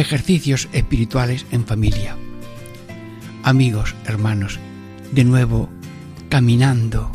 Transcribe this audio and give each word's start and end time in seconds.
Ejercicios 0.00 0.66
espirituales 0.72 1.44
en 1.50 1.66
familia. 1.66 2.16
Amigos, 3.42 3.94
hermanos, 4.06 4.58
de 5.12 5.24
nuevo 5.24 5.68
caminando 6.30 7.12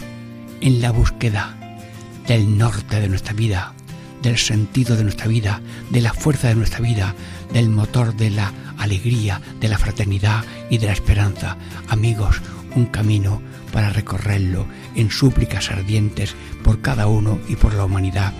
en 0.61 0.81
la 0.81 0.91
búsqueda 0.91 1.57
del 2.27 2.59
norte 2.59 2.99
de 3.01 3.09
nuestra 3.09 3.33
vida, 3.33 3.73
del 4.21 4.37
sentido 4.37 4.95
de 4.95 5.01
nuestra 5.01 5.25
vida, 5.25 5.61
de 5.89 6.01
la 6.01 6.13
fuerza 6.13 6.49
de 6.49 6.53
nuestra 6.53 6.79
vida, 6.79 7.15
del 7.51 7.69
motor 7.69 8.15
de 8.15 8.29
la 8.29 8.53
alegría, 8.77 9.41
de 9.59 9.67
la 9.67 9.79
fraternidad 9.79 10.43
y 10.69 10.77
de 10.77 10.85
la 10.85 10.93
esperanza. 10.93 11.57
Amigos, 11.87 12.39
un 12.75 12.85
camino 12.85 13.41
para 13.73 13.89
recorrerlo 13.89 14.67
en 14.93 15.09
súplicas 15.09 15.71
ardientes 15.71 16.35
por 16.63 16.81
cada 16.81 17.07
uno 17.07 17.39
y 17.49 17.55
por 17.55 17.73
la 17.73 17.85
humanidad. 17.85 18.31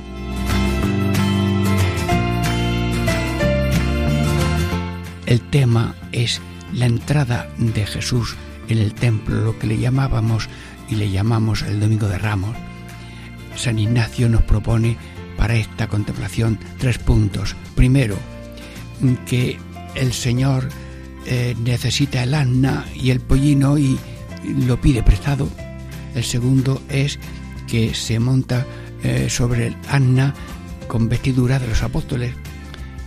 El 5.26 5.42
tema 5.42 5.96
es 6.12 6.40
la 6.74 6.86
entrada 6.86 7.50
de 7.58 7.86
Jesús 7.86 8.36
en 8.68 8.78
el 8.78 8.94
templo, 8.94 9.42
lo 9.42 9.58
que 9.58 9.68
le 9.68 9.78
llamábamos 9.78 10.50
y 10.90 10.96
le 10.96 11.10
llamamos 11.10 11.64
el 11.64 11.80
Domingo 11.80 12.08
de 12.08 12.20
Ramos. 12.20 12.56
San 13.56 13.80
Ignacio 13.80 14.30
nos 14.30 14.44
propone 14.44 14.98
para 15.38 15.56
esta 15.56 15.88
contemplación 15.88 16.60
tres 16.78 17.00
puntos. 17.00 17.56
Primero, 17.76 18.18
que 19.26 19.58
el 19.96 20.14
Señor 20.14 20.70
eh, 21.26 21.56
necesita 21.64 22.24
el 22.24 22.34
asna 22.34 22.86
y 22.94 23.10
el 23.10 23.20
pollino 23.20 23.78
y 23.78 23.98
lo 24.68 24.80
pide 24.80 25.02
prestado. 25.02 25.50
El 26.14 26.24
segundo 26.24 26.82
es 26.90 27.20
que 27.68 27.96
se 27.96 28.20
monta 28.20 28.66
eh, 29.04 29.28
sobre 29.30 29.68
el 29.68 29.78
asna 29.90 30.34
con 30.88 31.10
vestidura 31.10 31.58
de 31.58 31.68
los 31.68 31.82
apóstoles 31.82 32.34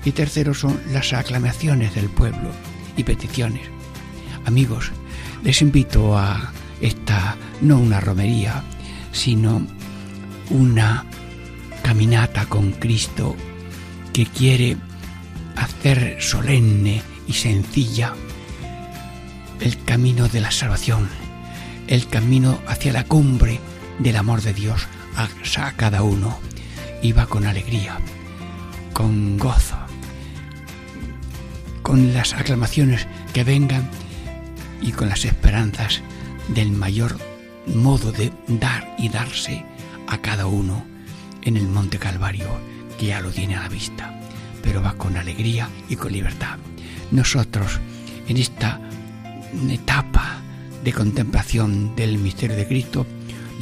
y 0.04 0.12
tercero 0.12 0.54
son 0.54 0.80
las 0.92 1.12
aclamaciones 1.12 1.94
del 1.94 2.08
pueblo 2.08 2.50
y 2.96 3.04
peticiones. 3.04 3.68
Amigos, 4.44 4.92
les 5.42 5.60
invito 5.62 6.16
a 6.16 6.52
esta, 6.80 7.36
no 7.60 7.78
una 7.78 8.00
romería, 8.00 8.62
sino 9.12 9.66
una 10.50 11.04
caminata 11.82 12.46
con 12.46 12.72
Cristo 12.72 13.36
que 14.12 14.26
quiere 14.26 14.76
hacer 15.56 16.16
solemne 16.20 17.02
y 17.26 17.32
sencilla 17.32 18.14
el 19.60 19.82
camino 19.84 20.28
de 20.28 20.41
la 20.41 20.50
salvación, 20.50 21.09
el 21.88 22.06
camino 22.09 22.60
hacia 22.66 22.92
la 22.92 23.04
cumbre 23.04 23.60
del 23.98 24.16
amor 24.16 24.42
de 24.42 24.54
Dios 24.54 24.86
a, 25.16 25.72
cada 25.72 26.03
uno. 26.03 26.38
Va 27.16 27.26
con 27.26 27.47
alegría, 27.47 27.98
con 28.92 29.38
gozo, 29.38 29.76
con 31.88 32.12
las 32.12 32.34
aclamaciones 32.34 33.06
que 33.32 33.44
vengan 33.44 33.88
y 34.82 34.93
con 34.93 35.09
las 35.09 35.25
esperanzas 35.25 36.03
del 36.49 36.71
mayor 36.71 37.16
modo 37.66 38.12
de 38.12 38.31
dar 38.47 38.94
y 38.99 39.09
darse 39.09 39.65
a 40.06 40.19
cada 40.19 40.44
uno 40.44 40.84
en 41.41 41.56
el 41.56 41.66
Monte 41.66 41.98
Calvario, 41.98 42.47
que 42.98 43.06
ya 43.06 43.22
lo 43.22 43.31
tiene 43.31 43.56
a 43.56 43.62
la 43.62 43.71
vista, 43.71 44.21
pero 44.62 44.82
va 44.82 44.98
con 44.98 45.16
alegría 45.16 45.71
y 45.88 45.97
con 45.97 46.12
libertad. 46.12 46.59
Nosotros, 47.10 47.81
en 48.28 48.37
esta 48.37 48.82
etapa 49.71 50.43
de 50.84 50.93
contemplación 50.93 51.97
del 51.97 52.19
misterio 52.19 52.56
de 52.56 52.69
Cristo, 52.69 53.06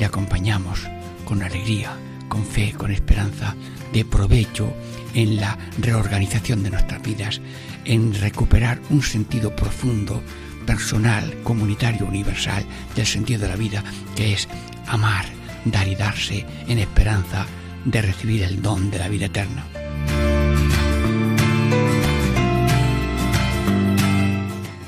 le 0.01 0.05
acompañamos 0.05 0.81
con 1.25 1.45
alegría, 1.45 1.97
con 2.29 2.45
fe, 2.45 2.75
con 2.77 2.91
esperanza, 2.91 3.55
de 3.97 4.05
provecho 4.05 4.71
en 5.15 5.37
la 5.37 5.57
reorganización 5.79 6.63
de 6.63 6.69
nuestras 6.69 7.01
vidas, 7.01 7.41
en 7.87 8.13
recuperar 8.13 8.79
un 8.91 9.03
sentido 9.03 9.57
profundo, 9.57 10.23
personal, 10.67 11.35
comunitario, 11.43 12.05
universal 12.05 12.67
del 12.95 13.07
sentido 13.07 13.41
de 13.41 13.49
la 13.49 13.57
vida, 13.57 13.83
que 14.15 14.35
es 14.35 14.49
amar, 14.87 15.25
dar 15.65 15.89
y 15.89 15.95
darse 15.95 16.45
en 16.69 16.79
esperanza 16.79 17.47
de 17.87 18.03
recibir 18.03 18.43
el 18.43 18.61
don 18.61 18.91
de 18.91 18.99
la 18.99 19.09
vida 19.09 19.27
eterna. 19.27 19.65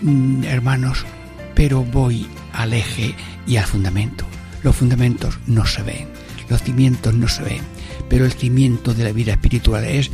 Mm, 0.03 0.45
hermanos, 0.45 1.07
pero 1.55 1.83
voy 1.83 2.27
al 2.53 2.75
eje 2.75 3.15
y 3.47 3.57
al 3.57 3.65
fundamento. 3.65 4.27
Los 4.63 4.77
fundamentos 4.77 5.39
no 5.47 5.65
se 5.65 5.83
ven, 5.83 6.09
los 6.51 6.63
cimientos 6.63 7.15
no 7.15 7.27
se 7.27 7.43
ven, 7.43 7.78
pero 8.09 8.25
el 8.25 8.33
cimiento 8.33 8.95
de 8.95 9.05
la 9.05 9.13
vida 9.13 9.33
espiritual 9.33 9.85
es 9.85 10.11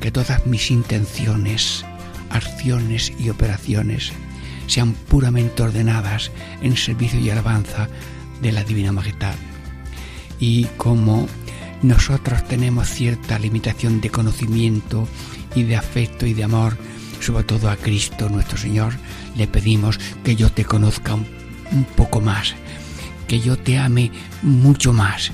que 0.00 0.10
todas 0.10 0.46
mis 0.46 0.70
intenciones, 0.70 1.84
acciones 2.30 3.12
y 3.18 3.30
operaciones 3.30 4.12
sean 4.66 4.92
puramente 4.92 5.62
ordenadas 5.62 6.30
en 6.60 6.76
servicio 6.76 7.20
y 7.20 7.30
alabanza 7.30 7.88
de 8.40 8.52
la 8.52 8.64
Divina 8.64 8.92
Majestad. 8.92 9.34
Y 10.40 10.64
como 10.76 11.28
nosotros 11.82 12.44
tenemos 12.48 12.88
cierta 12.88 13.38
limitación 13.38 14.00
de 14.00 14.10
conocimiento 14.10 15.06
y 15.54 15.64
de 15.64 15.76
afecto 15.76 16.26
y 16.26 16.34
de 16.34 16.44
amor, 16.44 16.76
sobre 17.20 17.44
todo 17.44 17.70
a 17.70 17.76
Cristo 17.76 18.28
nuestro 18.28 18.58
Señor, 18.58 18.94
le 19.36 19.46
pedimos 19.46 19.98
que 20.24 20.34
yo 20.36 20.50
te 20.50 20.64
conozca 20.64 21.14
un, 21.14 21.26
poco 21.96 22.20
más, 22.20 22.54
que 23.28 23.40
yo 23.40 23.56
te 23.56 23.78
ame 23.78 24.10
mucho 24.42 24.92
más 24.92 25.32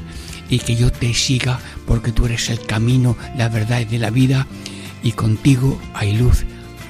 y 0.48 0.58
que 0.58 0.76
yo 0.76 0.90
te 0.90 1.12
siga 1.14 1.58
porque 1.86 2.12
tú 2.12 2.26
eres 2.26 2.48
el 2.50 2.60
camino, 2.64 3.16
la 3.36 3.48
verdad 3.48 3.86
de 3.86 3.98
la 3.98 4.10
vida 4.10 4.46
y 5.02 5.12
contigo 5.12 5.78
hay 5.94 6.16
luz, 6.16 6.44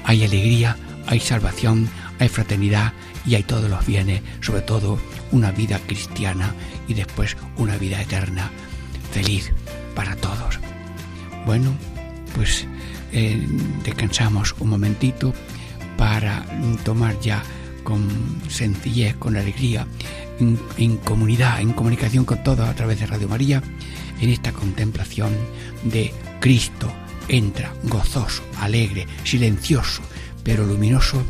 hay 0.04 0.24
alegría, 0.24 0.76
hay 1.06 1.20
salvación, 1.20 1.88
hay 2.19 2.28
fraternidad 2.28 2.92
y 3.26 3.34
hay 3.34 3.42
todos 3.42 3.69
los 3.69 3.84
bienes, 3.84 4.22
sobre 4.41 4.62
todo 4.62 4.98
una 5.32 5.50
vida 5.50 5.78
cristiana 5.86 6.54
y 6.86 6.94
después 6.94 7.36
una 7.56 7.76
vida 7.76 8.00
eterna, 8.00 8.50
feliz 9.12 9.52
para 9.94 10.16
todos. 10.16 10.58
Bueno, 11.44 11.75
pues 12.34 12.66
eh, 13.12 13.46
descansamos 13.84 14.54
un 14.58 14.70
momentito 14.70 15.34
para 15.96 16.46
tomar 16.84 17.19
ya 17.20 17.42
con 17.82 18.06
sencillez, 18.48 19.16
con 19.16 19.36
alegría, 19.36 19.86
en, 20.41 20.59
en, 20.76 20.97
comunidad, 20.99 21.60
en 21.60 21.72
comunicación 21.72 22.25
con 22.25 22.43
todos 22.43 22.69
a 22.69 22.75
través 22.75 23.00
de 23.00 23.06
Radio 23.06 23.28
María, 23.28 23.62
en 24.21 24.31
esta 24.31 24.53
contemplación 24.53 25.32
de 25.84 26.12
Cristo. 26.40 26.90
Entra 27.29 27.75
gozoso, 27.85 28.43
alegre, 28.58 29.06
silencioso, 29.25 30.02
pero 30.43 30.64
luminoso 30.64 31.23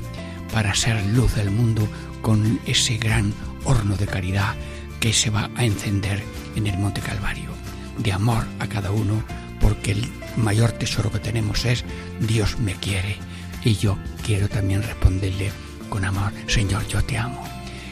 para 0.53 0.75
ser 0.75 1.05
luz 1.07 1.35
del 1.35 1.51
mundo 1.51 1.89
con 2.23 2.61
ese 2.67 2.97
gran 2.99 3.33
horno 3.65 3.97
de 3.97 4.07
caridad 4.07 4.55
que 5.01 5.13
se 5.13 5.31
va 5.31 5.51
a 5.55 5.65
encender 5.65 6.23
en 6.57 6.67
el 6.67 6.79
Monte 6.79 7.01
Calvario, 7.01 7.51
de 7.99 8.13
amor 8.13 8.45
a 8.59 8.67
cada 8.67 8.91
uno, 8.91 9.23
porque 9.61 9.93
el 9.93 10.09
mayor 10.37 10.73
tesoro 10.73 11.11
que 11.11 11.19
tenemos 11.19 11.65
es 11.65 11.85
Dios 12.21 12.59
me 12.59 12.75
quiere. 12.75 13.17
Y 13.65 13.75
yo 13.75 13.99
quiero 14.25 14.49
también 14.49 14.83
responderle 14.83 15.51
con 15.89 16.05
amor, 16.05 16.33
Señor, 16.47 16.87
yo 16.89 17.03
te 17.03 17.19
amo. 17.19 17.43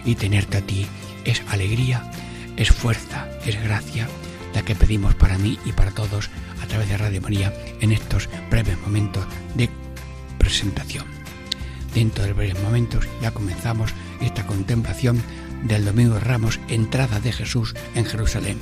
Y 0.04 0.14
tenerte 0.14 0.58
a 0.58 0.60
ti 0.60 0.86
es 1.26 1.42
alegría, 1.48 2.10
es 2.56 2.70
fuerza, 2.70 3.28
es 3.44 3.62
gracia, 3.62 4.08
la 4.54 4.62
que 4.62 4.74
pedimos 4.74 5.14
para 5.14 5.36
mí 5.36 5.58
y 5.66 5.72
para 5.72 5.90
todos 5.90 6.30
a 6.62 6.66
través 6.66 6.88
de 6.88 6.96
Radio 6.96 7.20
María 7.20 7.52
en 7.80 7.92
estos 7.92 8.28
breves 8.50 8.78
momentos 8.80 9.26
de 9.54 9.68
presentación. 10.38 11.04
Dentro 11.92 12.24
de 12.24 12.32
breves 12.32 12.62
momentos 12.62 13.06
ya 13.20 13.32
comenzamos 13.32 13.92
esta 14.20 14.46
contemplación 14.46 15.22
del 15.64 15.84
Domingo 15.84 16.14
de 16.14 16.20
Ramos, 16.20 16.60
entrada 16.68 17.20
de 17.20 17.32
Jesús 17.32 17.74
en 17.94 18.04
Jerusalén. 18.04 18.58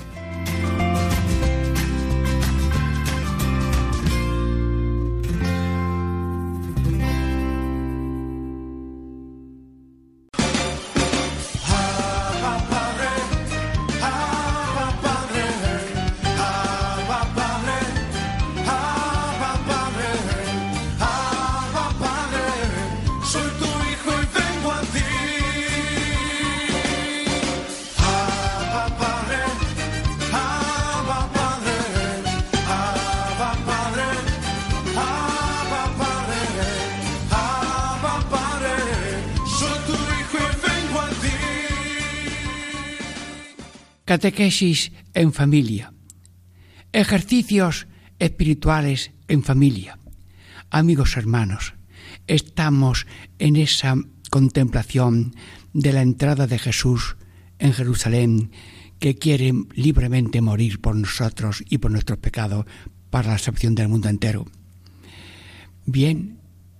Catequesis 44.24 44.90
en 45.12 45.34
familia. 45.34 45.92
Ejercicios 46.94 47.86
espirituales 48.18 49.10
en 49.28 49.42
familia. 49.42 49.98
Amigos 50.70 51.18
hermanos, 51.18 51.74
estamos 52.26 53.06
en 53.38 53.56
esa 53.56 53.96
contemplación 54.30 55.34
de 55.74 55.92
la 55.92 56.00
entrada 56.00 56.46
de 56.46 56.58
Jesús 56.58 57.18
en 57.58 57.74
Jerusalén, 57.74 58.50
que 58.98 59.16
quiere 59.16 59.52
libremente 59.74 60.40
morir 60.40 60.80
por 60.80 60.96
nosotros 60.96 61.62
y 61.68 61.76
por 61.76 61.90
nuestros 61.90 62.18
pecados 62.18 62.64
para 63.10 63.32
la 63.32 63.38
salvación 63.38 63.74
del 63.74 63.88
mundo 63.88 64.08
entero. 64.08 64.46
Bien, 65.84 66.38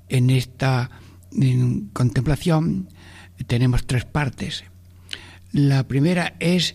en 0.08 0.31
esta 0.31 0.88
contemplación 1.93 2.88
tenemos 3.46 3.87
tres 3.87 4.06
partes. 4.06 4.64
La 5.52 5.87
primera 5.87 6.35
es 6.41 6.75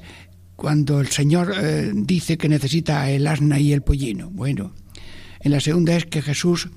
cuando 0.59 0.99
el 0.99 1.07
Señor 1.07 1.53
eh, 1.55 1.89
dice 1.95 2.37
que 2.37 2.49
necesita 2.49 3.09
el 3.09 3.27
asna 3.27 3.59
y 3.59 3.71
el 3.71 3.81
pollino. 3.81 4.29
Bueno, 4.29 4.73
en 5.39 5.53
la 5.53 5.61
segunda 5.61 5.95
es 5.95 6.05
que 6.05 6.21
Jesús 6.21 6.69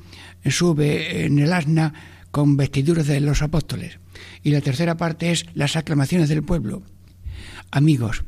sube 0.48 1.24
en 1.24 1.40
el 1.40 1.52
asna 1.52 1.92
con 2.30 2.56
vestiduras 2.56 3.08
de 3.08 3.18
los 3.18 3.42
apóstoles. 3.42 3.98
Y 4.44 4.52
la 4.52 4.60
tercera 4.60 4.96
parte 4.96 5.32
es 5.32 5.46
las 5.54 5.74
aclamaciones 5.74 6.28
del 6.28 6.44
pueblo. 6.44 6.84
Amigos, 7.72 8.22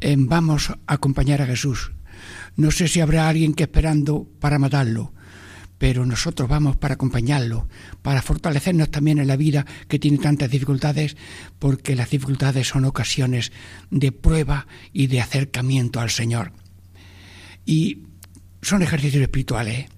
eh, 0.00 0.14
vamos 0.16 0.70
a 0.70 0.78
acompañar 0.86 1.42
a 1.42 1.46
Jesús. 1.46 1.90
No 2.54 2.70
sé 2.70 2.86
si 2.86 3.00
habrá 3.00 3.28
alguien 3.28 3.54
que 3.54 3.64
esperando 3.64 4.28
para 4.38 4.60
matarlo, 4.60 5.12
pero 5.78 6.06
nosotros 6.06 6.48
vamos 6.48 6.76
para 6.76 6.94
acompañarlo, 6.94 7.68
para 8.02 8.22
fortalecernos 8.22 8.90
también 8.90 9.18
en 9.18 9.28
la 9.28 9.36
vida 9.36 9.66
que 9.88 9.98
tiene 9.98 10.18
tantas 10.18 10.50
dificultades, 10.50 11.16
porque 11.58 11.94
las 11.94 12.10
dificultades 12.10 12.68
son 12.68 12.84
ocasiones 12.84 13.52
de 13.90 14.12
prueba 14.12 14.66
y 14.92 15.08
de 15.08 15.20
acercamiento 15.20 16.00
al 16.00 16.10
Señor. 16.10 16.52
Y 17.66 18.04
son 18.62 18.82
ejercicios 18.82 19.22
espirituales 19.22 19.80
¿eh? 19.80 19.88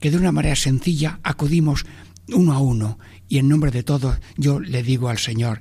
que 0.00 0.10
de 0.10 0.16
una 0.16 0.32
manera 0.32 0.56
sencilla 0.56 1.20
acudimos 1.22 1.86
uno 2.28 2.52
a 2.52 2.58
uno 2.58 2.98
y 3.28 3.38
en 3.38 3.48
nombre 3.48 3.70
de 3.70 3.82
todos 3.82 4.18
yo 4.36 4.60
le 4.60 4.82
digo 4.82 5.08
al 5.08 5.18
Señor 5.18 5.60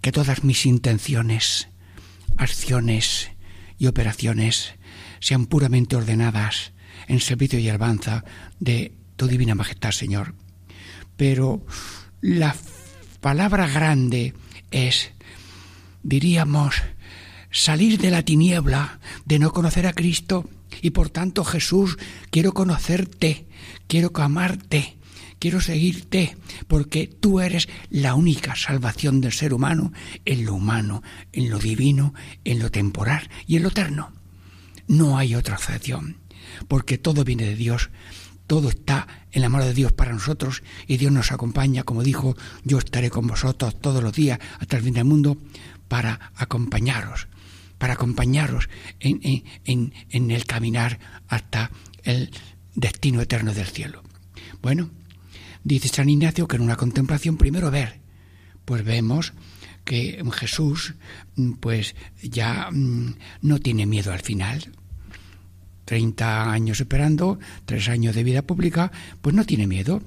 que 0.00 0.12
todas 0.12 0.44
mis 0.44 0.66
intenciones, 0.66 1.68
acciones 2.36 3.30
y 3.78 3.86
operaciones 3.86 4.74
sean 5.20 5.46
puramente 5.46 5.96
ordenadas 5.96 6.72
en 7.08 7.20
servicio 7.20 7.58
y 7.58 7.68
alabanza 7.68 8.24
de 8.58 8.92
divina 9.26 9.54
majestad, 9.54 9.92
Señor. 9.92 10.34
Pero 11.16 11.64
la 12.20 12.54
palabra 13.20 13.66
grande 13.68 14.34
es, 14.70 15.12
diríamos, 16.02 16.82
salir 17.50 17.98
de 17.98 18.10
la 18.10 18.22
tiniebla 18.22 18.98
de 19.24 19.38
no 19.38 19.52
conocer 19.52 19.86
a 19.86 19.92
Cristo 19.92 20.48
y 20.80 20.90
por 20.90 21.10
tanto 21.10 21.44
Jesús, 21.44 21.98
quiero 22.30 22.54
conocerte, 22.54 23.46
quiero 23.86 24.10
amarte, 24.14 24.96
quiero 25.38 25.60
seguirte, 25.60 26.36
porque 26.68 27.06
tú 27.06 27.40
eres 27.40 27.68
la 27.90 28.14
única 28.14 28.56
salvación 28.56 29.20
del 29.20 29.32
ser 29.32 29.52
humano 29.52 29.92
en 30.24 30.44
lo 30.46 30.54
humano, 30.54 31.02
en 31.32 31.50
lo 31.50 31.58
divino, 31.58 32.14
en 32.44 32.60
lo 32.60 32.70
temporal 32.70 33.28
y 33.46 33.56
en 33.56 33.64
lo 33.64 33.68
eterno. 33.68 34.12
No 34.86 35.18
hay 35.18 35.34
otra 35.34 35.56
excepción, 35.56 36.16
porque 36.68 36.96
todo 36.96 37.24
viene 37.24 37.44
de 37.44 37.56
Dios, 37.56 37.90
todo 38.52 38.68
está 38.68 39.08
en 39.30 39.40
la 39.40 39.48
mano 39.48 39.64
de 39.64 39.72
Dios 39.72 39.92
para 39.92 40.12
nosotros 40.12 40.62
y 40.86 40.98
Dios 40.98 41.10
nos 41.10 41.32
acompaña, 41.32 41.84
como 41.84 42.02
dijo, 42.02 42.36
yo 42.64 42.76
estaré 42.76 43.08
con 43.08 43.26
vosotros 43.26 43.80
todos 43.80 44.02
los 44.02 44.12
días 44.12 44.38
hasta 44.60 44.76
el 44.76 44.82
fin 44.82 44.92
del 44.92 45.06
mundo 45.06 45.38
para 45.88 46.32
acompañaros, 46.36 47.28
para 47.78 47.94
acompañaros 47.94 48.68
en, 49.00 49.42
en, 49.64 49.94
en 50.10 50.30
el 50.30 50.44
caminar 50.44 50.98
hasta 51.28 51.70
el 52.02 52.30
destino 52.74 53.22
eterno 53.22 53.54
del 53.54 53.68
cielo. 53.68 54.02
Bueno, 54.60 54.90
Dice 55.64 55.88
San 55.88 56.10
Ignacio 56.10 56.46
que 56.46 56.56
en 56.56 56.62
una 56.62 56.76
contemplación 56.76 57.38
primero 57.38 57.70
ver, 57.70 58.00
pues 58.66 58.84
vemos 58.84 59.32
que 59.86 60.22
Jesús 60.32 60.92
pues 61.60 61.94
ya 62.22 62.68
mm, 62.70 63.14
no 63.40 63.58
tiene 63.60 63.86
miedo 63.86 64.12
al 64.12 64.20
final. 64.20 64.72
30 65.92 66.50
años 66.50 66.80
esperando, 66.80 67.38
tres 67.66 67.90
años 67.90 68.14
de 68.14 68.24
vida 68.24 68.40
pública, 68.40 68.90
pues 69.20 69.36
no 69.36 69.44
tiene 69.44 69.66
miedo. 69.66 70.00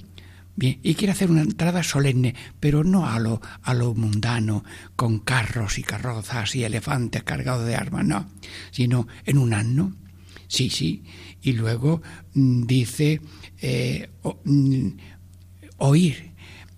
Bien, 0.55 0.79
y 0.81 0.95
quiere 0.95 1.11
hacer 1.11 1.29
una 1.29 1.43
entrada 1.43 1.83
solemne, 1.83 2.33
pero 2.59 2.83
no 2.83 3.05
a 3.05 3.19
lo, 3.19 3.39
a 3.61 3.75
lo 3.75 3.93
mundano, 3.93 4.63
con 4.95 5.19
carros 5.19 5.77
y 5.77 5.83
carrozas 5.83 6.55
y 6.55 6.63
elefantes 6.63 7.21
cargados 7.21 7.67
de 7.67 7.75
armas, 7.75 8.03
no, 8.03 8.27
sino 8.71 9.07
en 9.25 9.37
un 9.37 9.53
año. 9.53 9.95
Sí, 10.47 10.71
sí. 10.71 11.03
Y 11.43 11.53
luego 11.53 12.01
mm, 12.33 12.63
dice, 12.63 13.21
eh, 13.61 14.09
oír, 15.77 16.31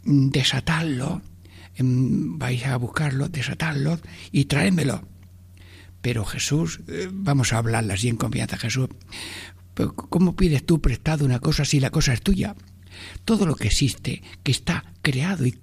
mm, 0.04 0.27
desatarlo, 0.31 1.21
vais 1.80 2.65
a 2.65 2.75
buscarlo, 2.75 3.30
desatarlo 3.30 4.01
y 4.33 4.44
traémelo. 4.45 5.07
Pero 6.07 6.24
Jesús, 6.24 6.80
eh, 6.88 7.09
vamos 7.12 7.51
a 7.51 7.57
hablarla 7.57 7.95
así 7.95 8.07
en 8.07 8.15
confianza, 8.15 8.56
Jesús, 8.56 8.88
¿cómo 10.07 10.38
pides 10.38 10.65
tú 10.65 10.80
prestado 10.80 11.25
una 11.25 11.39
cosa 11.39 11.66
si 11.66 11.81
la 11.81 11.90
cosa 11.90 12.14
es 12.14 12.21
tuya? 12.21 12.56
Todo 13.26 13.45
lo 13.45 13.56
que 13.56 13.68
existe, 13.68 14.23
que 14.42 14.54
está 14.54 14.85
creado 15.02 15.45
y, 15.45 15.57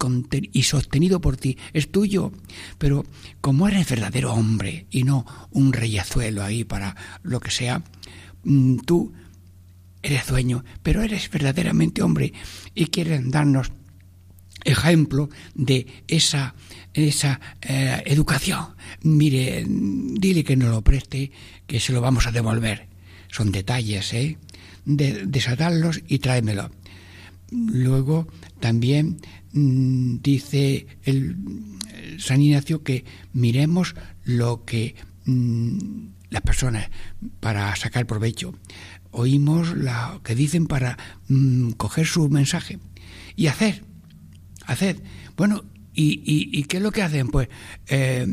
y 0.51 0.61
sostenido 0.61 1.19
por 1.19 1.35
ti, 1.35 1.57
es 1.73 1.91
tuyo. 1.91 2.31
Pero 2.77 3.07
como 3.41 3.67
eres 3.67 3.89
verdadero 3.89 4.35
hombre 4.35 4.85
y 4.91 5.03
no 5.03 5.25
un 5.49 5.73
reyezuelo 5.73 6.43
ahí 6.43 6.63
para 6.63 6.95
lo 7.23 7.39
que 7.39 7.49
sea, 7.49 7.81
mm, 8.43 8.81
tú 8.85 9.13
eres 10.03 10.27
dueño, 10.27 10.63
pero 10.83 11.01
eres 11.01 11.27
verdaderamente 11.31 12.03
hombre 12.03 12.33
y 12.75 12.85
quieren 12.85 13.31
darnos 13.31 13.71
ejemplo 14.65 15.29
de 15.53 15.87
esa, 16.07 16.55
esa 16.93 17.39
eh, 17.61 18.03
educación. 18.05 18.65
Mire, 19.01 19.65
dile 19.67 20.43
que 20.43 20.57
no 20.57 20.69
lo 20.69 20.83
preste, 20.83 21.31
que 21.67 21.79
se 21.79 21.93
lo 21.93 22.01
vamos 22.01 22.27
a 22.27 22.31
devolver. 22.31 22.87
Son 23.29 23.51
detalles, 23.51 24.13
¿eh? 24.13 24.37
De, 24.85 25.25
desatarlos 25.25 26.01
y 26.07 26.19
tráemelo. 26.19 26.71
Luego 27.51 28.27
también 28.59 29.19
mm, 29.53 30.17
dice 30.21 30.87
el, 31.03 31.37
San 32.17 32.41
Ignacio 32.41 32.83
que 32.83 33.05
miremos 33.33 33.95
lo 34.23 34.65
que 34.65 34.95
mm, 35.25 36.07
las 36.29 36.41
personas 36.41 36.89
para 37.39 37.75
sacar 37.75 38.05
provecho 38.05 38.53
oímos 39.11 39.75
lo 39.75 40.21
que 40.23 40.35
dicen 40.35 40.67
para 40.67 40.97
mm, 41.29 41.71
coger 41.71 42.05
su 42.05 42.27
mensaje 42.29 42.79
y 43.35 43.47
hacer, 43.47 43.83
hacer. 44.65 45.01
Bueno, 45.35 45.63
¿y, 45.93 46.21
y, 46.25 46.63
qué 46.63 46.77
es 46.77 46.83
lo 46.83 46.91
que 46.91 47.01
hacen? 47.01 47.29
Pues 47.29 47.49
eh, 47.87 48.25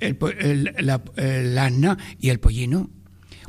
el, 0.00 0.74
el, 1.16 1.58
asna 1.58 1.98
y 2.20 2.30
el 2.30 2.40
pollino. 2.40 2.90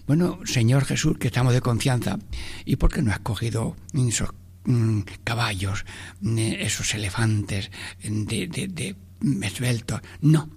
Bueno, 0.08 0.40
Señor 0.46 0.86
Jesús, 0.86 1.18
que 1.18 1.28
estamos 1.28 1.54
de 1.54 1.62
confianza, 1.62 2.20
¿y 2.64 2.76
por 2.76 2.94
qué 2.94 3.02
no 3.02 3.12
has 3.12 3.20
cogido 3.20 3.76
esos 3.94 4.30
mm, 4.66 5.02
caballos, 5.24 5.86
esos 6.24 6.94
elefantes 6.94 7.72
de, 8.04 8.48
de, 8.48 8.68
de 8.68 8.96
esbeltos? 9.42 10.02
No. 10.22 10.50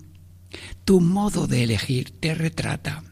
Tu 0.84 1.00
modo 1.00 1.46
de 1.46 1.64
elegir 1.64 2.10
te 2.20 2.34
retrata 2.34 3.04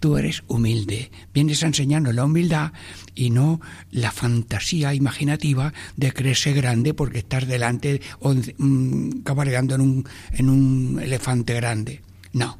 Tú 0.00 0.16
eres 0.16 0.44
humilde, 0.46 1.10
vienes 1.34 1.62
a 1.62 1.66
enseñarnos 1.66 2.14
la 2.14 2.24
humildad 2.24 2.72
y 3.14 3.30
no 3.30 3.60
la 3.90 4.12
fantasía 4.12 4.94
imaginativa 4.94 5.72
de 5.96 6.12
creerse 6.12 6.52
grande 6.52 6.94
porque 6.94 7.18
estás 7.18 7.48
delante 7.48 8.00
o 8.20 8.32
mm, 8.32 9.22
cabalgando 9.24 9.74
en 9.74 9.80
un, 9.80 10.08
en 10.32 10.48
un 10.48 11.00
elefante 11.02 11.54
grande. 11.54 12.02
No, 12.32 12.58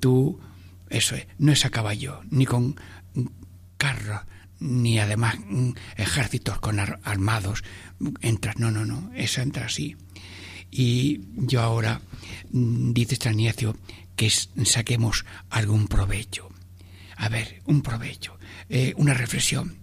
tú, 0.00 0.40
eso 0.90 1.14
es, 1.14 1.26
no 1.38 1.52
es 1.52 1.64
a 1.64 1.70
caballo, 1.70 2.20
ni 2.30 2.46
con 2.46 2.80
carros, 3.76 4.22
ni 4.58 4.98
además 4.98 5.36
mm, 5.48 5.70
ejércitos 5.96 6.58
con 6.58 6.80
armados. 6.80 7.62
Entras, 8.22 8.58
no, 8.58 8.70
no, 8.70 8.84
no, 8.84 9.12
eso 9.14 9.40
entra 9.40 9.66
así. 9.66 9.96
Y 10.70 11.20
yo 11.36 11.62
ahora, 11.62 12.00
mm, 12.50 12.92
dice 12.92 13.16
San 13.16 13.38
que 14.16 14.30
saquemos 14.30 15.24
algún 15.50 15.88
provecho. 15.88 16.48
A 17.16 17.28
ver, 17.28 17.62
un 17.66 17.82
provecho, 17.82 18.38
eh, 18.68 18.92
una 18.96 19.14
reflexión. 19.14 19.76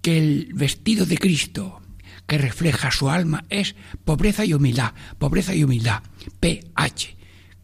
Que 0.00 0.18
el 0.18 0.50
vestido 0.54 1.06
de 1.06 1.18
Cristo 1.18 1.82
que 2.26 2.38
refleja 2.38 2.90
su 2.90 3.10
alma 3.10 3.44
es 3.50 3.74
pobreza 4.04 4.44
y 4.44 4.54
humildad, 4.54 4.94
pobreza 5.18 5.54
y 5.54 5.64
humildad, 5.64 6.02
PH, 6.40 7.16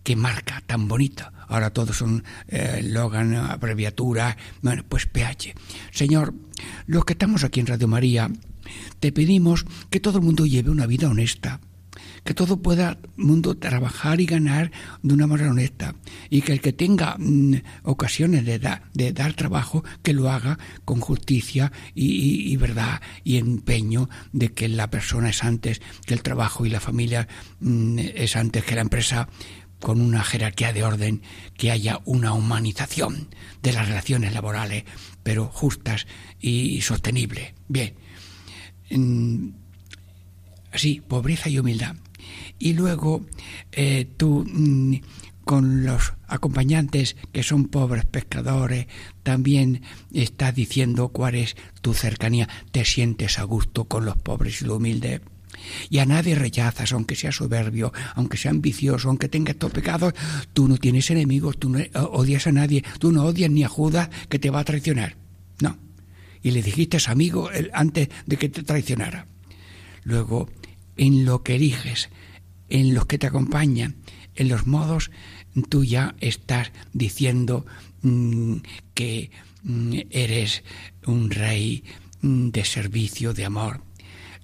que 0.03 0.17
marca 0.17 0.63
tan 0.67 0.89
bonita. 0.89 1.33
Ahora 1.49 1.71
todos 1.71 1.97
son 1.97 2.25
eh, 2.49 2.83
Logan, 2.85 3.35
abreviatura, 3.35 4.37
bueno, 4.61 4.85
pues 4.87 5.07
PH. 5.07 5.55
Señor, 5.91 6.35
los 6.87 7.05
que 7.05 7.15
estamos 7.15 7.45
aquí 7.45 7.61
en 7.61 7.67
Radio 7.67 7.89
María, 7.89 8.31
te 9.01 9.13
pedimos 9.13 9.65
que 9.91 10.01
todo 10.01 10.19
el 10.19 10.25
mundo 10.25 10.45
lleve 10.45 10.71
una 10.71 10.87
vida 10.87 11.09
honesta, 11.09 11.61
que 12.25 12.35
todo 12.35 12.61
pueda 12.61 12.99
mundo 13.17 13.57
trabajar 13.57 14.21
y 14.21 14.27
ganar 14.27 14.71
de 15.03 15.15
una 15.15 15.27
manera 15.27 15.51
honesta 15.51 15.95
y 16.31 16.43
que 16.43 16.53
el 16.53 16.61
que 16.61 16.73
tenga 16.73 17.17
mm, 17.19 17.55
ocasiones 17.85 18.45
de, 18.45 18.59
dar 18.59 19.35
trabajo 19.35 19.85
que 20.03 20.13
lo 20.13 20.31
haga 20.31 20.59
con 20.85 21.01
justicia 21.01 21.73
y, 21.95 22.57
verdad 22.57 23.01
y 23.25 23.39
empeño 23.39 24.09
de 24.33 24.53
que 24.53 24.69
la 24.69 24.91
persona 24.91 25.31
es 25.31 25.45
antes 25.45 25.81
que 26.07 26.15
el 26.15 26.23
trabajo 26.23 26.67
y 26.67 26.71
la 26.71 26.81
familia 26.81 27.29
mm, 27.61 27.99
es 27.99 28.37
antes 28.37 28.65
que 28.65 28.75
la 28.75 28.83
empresa 28.83 29.29
con 29.81 30.01
una 30.01 30.25
jerarquía 30.25 30.73
de 30.73 30.83
orden, 30.83 31.23
que 31.57 31.71
haya 31.71 32.01
una 32.05 32.33
humanización 32.33 33.29
de 33.63 33.73
las 33.73 33.87
relaciones 33.87 34.33
laborales, 34.33 34.85
pero 35.23 35.47
justas 35.47 36.07
y 36.41 36.81
sostenible. 36.81 37.55
Bien, 37.69 37.95
así, 40.73 41.01
pobreza 41.01 41.49
y 41.49 41.59
humildad. 41.59 41.97
Y 42.59 42.75
luego 42.75 43.27
eh, 43.73 44.09
tú 44.17 44.45
mm, 44.47 44.97
con 45.45 45.85
los 45.85 46.13
acompañantes 46.27 47.17
que 47.33 47.43
son 47.43 47.69
pobres 47.69 48.05
pescadores, 48.05 48.87
también 49.23 49.83
estás 50.13 50.55
diciendo 50.55 51.09
cuál 51.09 51.37
es 51.37 51.57
tu 51.81 51.95
cercanía, 51.95 52.49
te 52.71 52.85
sientes 52.85 53.39
a 53.39 53.45
gusto 53.45 53.87
con 53.87 54.05
los 54.05 54.17
pobres 54.17 54.61
y 54.61 54.67
los 54.67 54.77
humildes 54.77 55.23
y 55.91 55.99
a 55.99 56.07
nadie 56.07 56.35
rechazas, 56.35 56.93
aunque 56.93 57.17
sea 57.17 57.33
soberbio, 57.33 57.93
aunque 58.15 58.37
sea 58.37 58.51
ambicioso, 58.51 59.09
aunque 59.09 59.29
tenga 59.29 59.53
estos 59.53 59.73
pecados, 59.73 60.15
tú 60.53 60.69
no 60.69 60.77
tienes 60.77 61.11
enemigos, 61.11 61.59
tú 61.59 61.71
no 61.71 61.81
odias 62.11 62.47
a 62.47 62.53
nadie, 62.53 62.85
tú 62.99 63.13
no 63.13 63.25
odias 63.25 63.51
ni 63.51 63.65
a 63.65 63.69
Judas 63.69 64.11
que 64.29 64.39
te 64.39 64.51
va 64.51 64.61
a 64.61 64.65
traicionar. 64.65 65.17
No. 65.61 65.79
Y 66.43 66.51
le 66.53 66.63
dijiste 66.63 66.99
amigo 67.07 67.51
antes 67.73 68.09
de 68.27 68.37
que 68.37 68.49
te 68.49 68.63
traicionara. 68.63 69.27
Luego, 70.05 70.49
en 70.99 71.25
lo 71.25 71.43
que 71.43 71.55
eliges, 71.55 72.11
en 72.69 72.95
los 72.95 73.07
que 73.07 73.19
te 73.19 73.27
acompañan, 73.27 73.97
en 74.35 74.49
los 74.49 74.67
modos, 74.67 75.11
tú 75.69 75.85
ya 75.85 76.15
estás 76.21 76.73
diciendo 76.93 77.67
mm, 78.03 78.57
que 78.95 79.31
mm, 79.63 79.99
eres 80.11 80.63
un 81.07 81.31
rey 81.31 81.85
mm, 82.21 82.51
de 82.51 82.65
servicio, 82.65 83.33
de 83.33 83.45
amor. 83.45 83.83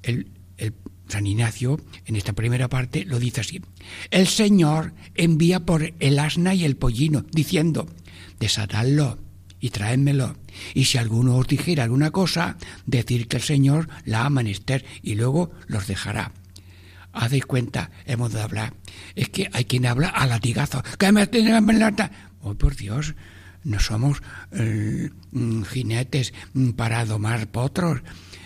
El, 0.03 0.29
el 0.57 0.75
San 1.09 1.27
Ignacio, 1.27 1.81
en 2.07 2.17
esta 2.17 2.33
primera 2.33 2.69
parte, 2.69 3.05
lo 3.05 3.19
dice 3.19 3.43
así. 3.43 3.61
El 4.11 4.27
Señor 4.27 4.95
envía 5.15 5.61
por 5.61 5.95
el 6.01 6.19
asna 6.19 6.55
y 6.55 6.65
el 6.65 6.77
pollino, 6.77 7.25
diciendo, 7.31 7.87
desatadlo 8.41 9.19
y 9.61 9.71
traédmelo. 9.71 10.37
Y 10.75 10.87
si 10.87 10.99
alguno 10.99 11.37
os 11.37 11.47
dijera 11.47 11.85
alguna 11.85 12.11
cosa, 12.11 12.57
decir 12.87 13.29
que 13.29 13.37
el 13.37 13.43
Señor 13.43 13.89
la 14.05 14.25
ha 14.25 14.31
menester 14.31 14.85
y 15.03 15.15
luego 15.15 15.53
los 15.67 15.87
dejará. 15.87 16.33
Hacéis 17.15 17.47
cuenta, 17.47 17.91
hemos 18.05 18.33
de 18.33 18.43
hablar. 18.43 18.75
Es 19.15 19.29
que 19.29 19.49
hay 19.53 19.65
quien 19.65 19.87
habla 19.87 20.09
a 20.09 20.27
latigazo. 20.27 20.83
¿Qué 20.99 21.13
me 21.13 21.27
tiene 21.27 21.55
Oh, 22.43 22.55
por 22.55 22.77
Dios, 22.77 23.15
no 23.63 23.81
somos 23.81 24.23
eh, 24.53 25.11
mm, 25.33 25.63
jinetes 25.63 26.35
mm, 26.53 26.71
para 26.71 27.05
domar 27.07 27.47
potros. 27.49 28.03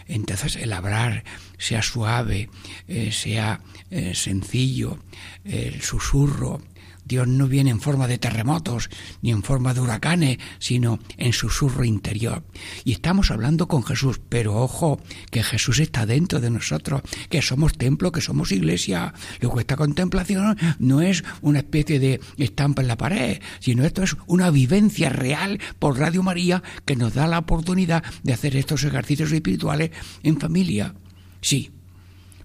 Entonces 0.07 0.57
el 0.57 0.73
hablar 0.73 1.25
sea 1.59 1.83
suave, 1.83 2.49
eh, 2.87 3.11
sea 3.13 3.61
eh, 3.91 4.15
sencillo, 4.15 4.99
el 5.45 5.83
susurro. 5.83 6.63
Dios 7.09 7.27
no 7.27 7.49
viene 7.49 7.71
en 7.71 7.81
forma 7.81 8.07
de 8.07 8.19
terremotos 8.19 8.91
ni 9.23 9.31
en 9.31 9.43
forma 9.43 9.73
de 9.73 9.81
huracanes, 9.81 10.38
sino 10.59 10.99
en 11.17 11.33
susurro 11.33 11.85
interior. 11.85 12.45
Y 12.85 12.93
estamos 12.93 13.31
hablando 13.31 13.67
con 13.67 13.83
Jesús, 13.83 14.21
pero 14.29 14.57
ojo, 14.57 15.00
que 15.31 15.43
Jesús 15.43 15.81
está 15.81 16.05
dentro 16.05 16.41
de 16.41 16.50
nosotros, 16.50 17.03
que 17.31 17.43
somos 17.43 17.73
templo, 17.79 18.12
que 18.12 18.21
somos 18.21 18.53
iglesia. 18.53 19.15
Luego 19.41 19.59
esta 19.61 19.77
contemplación 19.77 20.57
no 20.79 21.00
es 21.00 21.25
una 21.41 21.61
especie 21.61 21.99
de 21.99 22.21
estampa 22.37 22.83
en 22.83 22.88
la 22.88 22.99
pared, 22.99 23.41
sino 23.61 23.85
esto 23.85 24.03
es 24.03 24.17
una 24.27 24.50
vivencia 24.50 25.09
real 25.09 25.59
por 25.79 25.99
Radio 25.99 26.23
María 26.23 26.62
que 26.85 26.97
nos 26.97 27.15
da 27.15 27.27
la 27.27 27.38
oportunidad 27.38 28.05
de 28.23 28.35
hacer 28.35 28.55
estos 28.57 28.85
ejercicios 28.85 29.33
espirituales 29.33 29.91
en 30.23 30.38
familia. 30.38 30.95
Sí, 31.41 31.71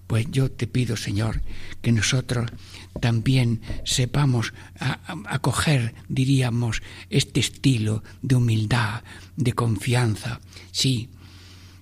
pues 0.06 0.26
yo 0.30 0.50
te 0.50 0.66
pido, 0.66 0.96
Señor, 0.96 1.42
que 1.82 1.92
nosotros 1.92 2.50
también 3.00 3.60
sepamos 3.84 4.52
acoger, 5.26 5.94
diríamos, 6.08 6.82
este 7.10 7.40
estilo 7.40 8.02
de 8.22 8.36
humildad, 8.36 9.02
de 9.36 9.52
confianza, 9.52 10.40
sí, 10.72 11.10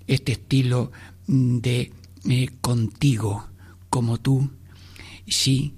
este 0.07 0.33
estilo 0.33 0.93
de 1.27 1.93
eh, 2.29 2.49
contigo 2.61 3.49
como 3.89 4.19
tú, 4.19 4.51
sí, 5.27 5.75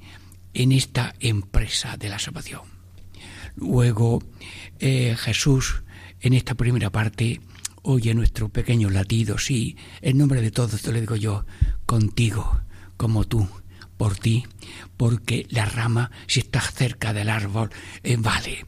en 0.52 0.72
esta 0.72 1.14
empresa 1.20 1.96
de 1.96 2.08
la 2.08 2.18
salvación. 2.18 2.62
Luego, 3.56 4.22
eh, 4.78 5.16
Jesús, 5.18 5.82
en 6.20 6.32
esta 6.32 6.54
primera 6.54 6.90
parte, 6.90 7.40
Oye 7.86 8.14
nuestro 8.14 8.48
pequeño 8.48 8.88
latido, 8.88 9.36
sí, 9.36 9.76
en 10.00 10.16
nombre 10.16 10.40
de 10.40 10.50
todos 10.50 10.80
te 10.80 10.90
lo 10.90 10.98
digo 10.98 11.16
yo, 11.16 11.44
contigo, 11.84 12.62
como 12.96 13.24
tú, 13.24 13.46
por 13.98 14.16
ti, 14.16 14.46
porque 14.96 15.46
la 15.50 15.66
rama, 15.66 16.10
si 16.26 16.40
está 16.40 16.62
cerca 16.62 17.12
del 17.12 17.28
árbol, 17.28 17.68
eh, 18.02 18.16
vale. 18.18 18.64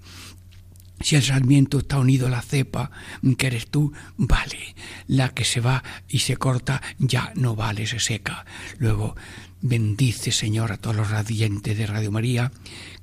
Si 1.01 1.17
el 1.17 1.23
sarmiento 1.23 1.79
está 1.79 1.99
unido 1.99 2.27
a 2.27 2.31
la 2.31 2.43
cepa, 2.43 2.91
que 3.39 3.47
eres 3.47 3.69
tú, 3.69 3.91
vale. 4.19 4.75
La 5.07 5.31
que 5.31 5.45
se 5.45 5.61
va 5.61 5.83
y 6.09 6.19
se 6.19 6.37
corta 6.37 6.83
ya 6.99 7.33
no 7.37 7.57
vale, 7.57 7.87
se 7.87 8.01
seca. 8.01 8.45
Luego, 8.77 9.17
bendice, 9.63 10.31
Señor, 10.31 10.73
a 10.73 10.77
todos 10.77 10.97
los 10.97 11.11
radiantes 11.11 11.79
de 11.79 11.87
Radio 11.87 12.13
María, 12.13 12.53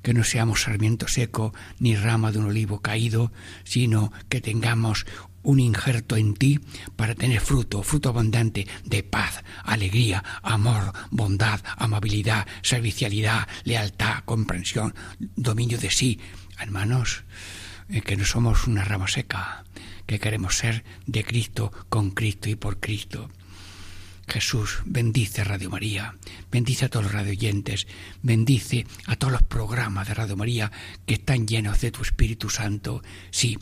que 0.00 0.14
no 0.14 0.22
seamos 0.22 0.62
sarmiento 0.62 1.08
seco 1.08 1.52
ni 1.80 1.96
rama 1.96 2.30
de 2.30 2.38
un 2.38 2.46
olivo 2.46 2.80
caído, 2.80 3.32
sino 3.64 4.12
que 4.28 4.40
tengamos 4.40 5.06
un 5.44 5.60
injerto 5.60 6.16
en 6.16 6.34
ti 6.34 6.58
para 6.96 7.14
tener 7.14 7.40
fruto, 7.40 7.82
fruto 7.82 8.08
abundante 8.08 8.66
de 8.84 9.02
paz, 9.02 9.44
alegría, 9.62 10.24
amor, 10.42 10.92
bondad, 11.10 11.60
amabilidad, 11.76 12.46
servicialidad, 12.62 13.46
lealtad, 13.62 14.24
comprensión, 14.24 14.94
dominio 15.36 15.78
de 15.78 15.90
sí. 15.90 16.18
Hermanos, 16.58 17.24
eh, 17.88 18.00
que 18.00 18.16
no 18.16 18.24
somos 18.24 18.66
una 18.66 18.84
rama 18.84 19.08
seca, 19.08 19.64
que 20.06 20.18
queremos 20.18 20.56
ser 20.56 20.84
de 21.06 21.24
Cristo, 21.24 21.72
con 21.88 22.10
Cristo 22.10 22.48
y 22.48 22.56
por 22.56 22.80
Cristo. 22.80 23.30
Jesús, 24.26 24.78
bendice 24.86 25.44
Radio 25.44 25.68
María, 25.68 26.16
bendice 26.50 26.86
a 26.86 26.88
todos 26.88 27.04
los 27.04 27.12
radioyentes, 27.12 27.86
bendice 28.22 28.86
a 29.06 29.16
todos 29.16 29.32
los 29.32 29.42
programas 29.42 30.08
de 30.08 30.14
Radio 30.14 30.36
María 30.36 30.72
que 31.04 31.14
están 31.14 31.46
llenos 31.46 31.80
de 31.82 31.90
tu 31.90 32.02
Espíritu 32.02 32.48
Santo. 32.48 33.02
Sí, 33.30 33.58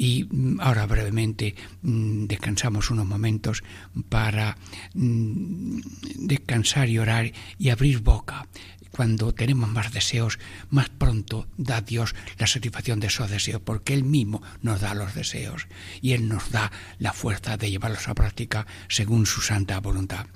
y 0.00 0.24
mm, 0.24 0.60
ahora 0.62 0.86
brevemente 0.86 1.54
mm, 1.82 2.24
descansamos 2.24 2.90
unos 2.90 3.04
momentos 3.04 3.62
para 4.08 4.56
mm, 4.94 5.78
descansar 6.20 6.88
y 6.88 6.98
orar 6.98 7.30
y 7.58 7.68
abrir 7.68 8.00
boca. 8.00 8.46
Cuando 8.90 9.34
tenemos 9.34 9.68
más 9.68 9.92
deseos, 9.92 10.38
más 10.70 10.88
pronto 10.88 11.46
da 11.58 11.82
Dios 11.82 12.14
la 12.38 12.46
satisfacción 12.46 12.98
de 12.98 13.08
esos 13.08 13.28
deseos, 13.28 13.60
porque 13.62 13.92
Él 13.92 14.04
mismo 14.04 14.42
nos 14.62 14.80
da 14.80 14.94
los 14.94 15.14
deseos 15.14 15.68
y 16.00 16.12
Él 16.12 16.28
nos 16.28 16.50
da 16.50 16.72
la 16.98 17.12
fuerza 17.12 17.58
de 17.58 17.70
llevarlos 17.70 18.08
a 18.08 18.14
práctica 18.14 18.66
según 18.88 19.26
su 19.26 19.42
santa 19.42 19.78
voluntad. 19.80 20.26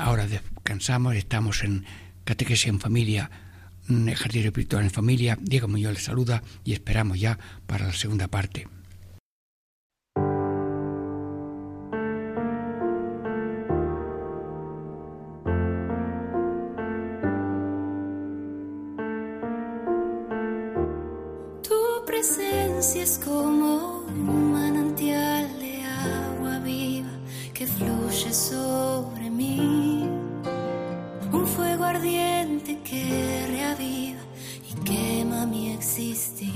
Ahora 0.00 0.26
descansamos, 0.26 1.14
estamos 1.14 1.62
en 1.62 1.86
catequesis 2.24 2.66
en 2.66 2.80
familia 2.80 3.30
un 3.88 4.08
ejercicio 4.08 4.48
espiritual 4.48 4.84
en 4.84 4.90
familia. 4.90 5.38
Diego 5.40 5.68
Muñoz 5.68 5.94
les 5.94 6.04
saluda 6.04 6.42
y 6.64 6.72
esperamos 6.72 7.20
ya 7.20 7.38
para 7.66 7.86
la 7.86 7.92
segunda 7.92 8.28
parte. 8.28 8.66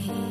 You. 0.06 0.27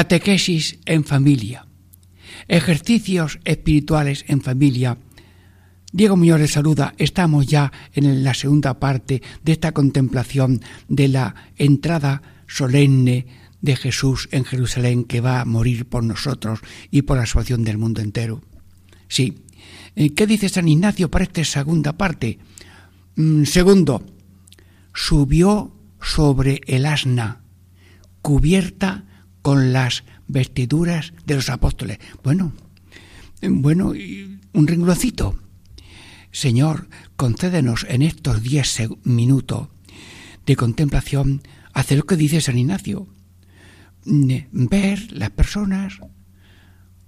Catequesis 0.00 0.78
en 0.86 1.04
familia. 1.04 1.66
Ejercicios 2.48 3.38
espirituales 3.44 4.24
en 4.28 4.40
familia. 4.40 4.96
Diego 5.92 6.16
Muñoz 6.16 6.40
les 6.40 6.52
saluda. 6.52 6.94
Estamos 6.96 7.46
ya 7.46 7.70
en 7.92 8.24
la 8.24 8.32
segunda 8.32 8.80
parte 8.80 9.20
de 9.44 9.52
esta 9.52 9.72
contemplación 9.72 10.62
de 10.88 11.08
la 11.08 11.34
entrada 11.58 12.22
solemne 12.48 13.26
de 13.60 13.76
Jesús 13.76 14.30
en 14.32 14.46
Jerusalén 14.46 15.04
que 15.04 15.20
va 15.20 15.42
a 15.42 15.44
morir 15.44 15.84
por 15.84 16.02
nosotros 16.02 16.60
y 16.90 17.02
por 17.02 17.18
la 17.18 17.26
salvación 17.26 17.62
del 17.62 17.76
mundo 17.76 18.00
entero. 18.00 18.40
Sí. 19.06 19.44
Eh, 19.96 20.14
¿Qué 20.14 20.26
dice 20.26 20.48
San 20.48 20.66
Ignacio 20.66 21.10
para 21.10 21.24
esta 21.24 21.44
segunda 21.44 21.92
parte? 21.92 22.38
Mm, 23.16 23.44
segundo, 23.44 24.06
subió 24.94 25.76
sobre 26.00 26.62
el 26.66 26.86
asna, 26.86 27.42
cubierta 28.22 29.04
con 29.42 29.72
las 29.72 30.04
vestiduras 30.28 31.12
de 31.26 31.34
los 31.36 31.48
apóstoles. 31.50 31.98
Bueno, 32.22 32.52
bueno, 33.42 33.92
un 34.52 34.66
rengloncito. 34.66 35.36
Señor, 36.32 36.88
concédenos 37.16 37.86
en 37.88 38.02
estos 38.02 38.42
diez 38.42 38.78
minutos 39.02 39.68
de 40.46 40.56
contemplación 40.56 41.42
hacer 41.72 41.98
lo 41.98 42.06
que 42.06 42.16
dice 42.16 42.40
San 42.40 42.58
Ignacio. 42.58 43.08
Ver 44.04 45.12
las 45.12 45.30
personas, 45.30 45.98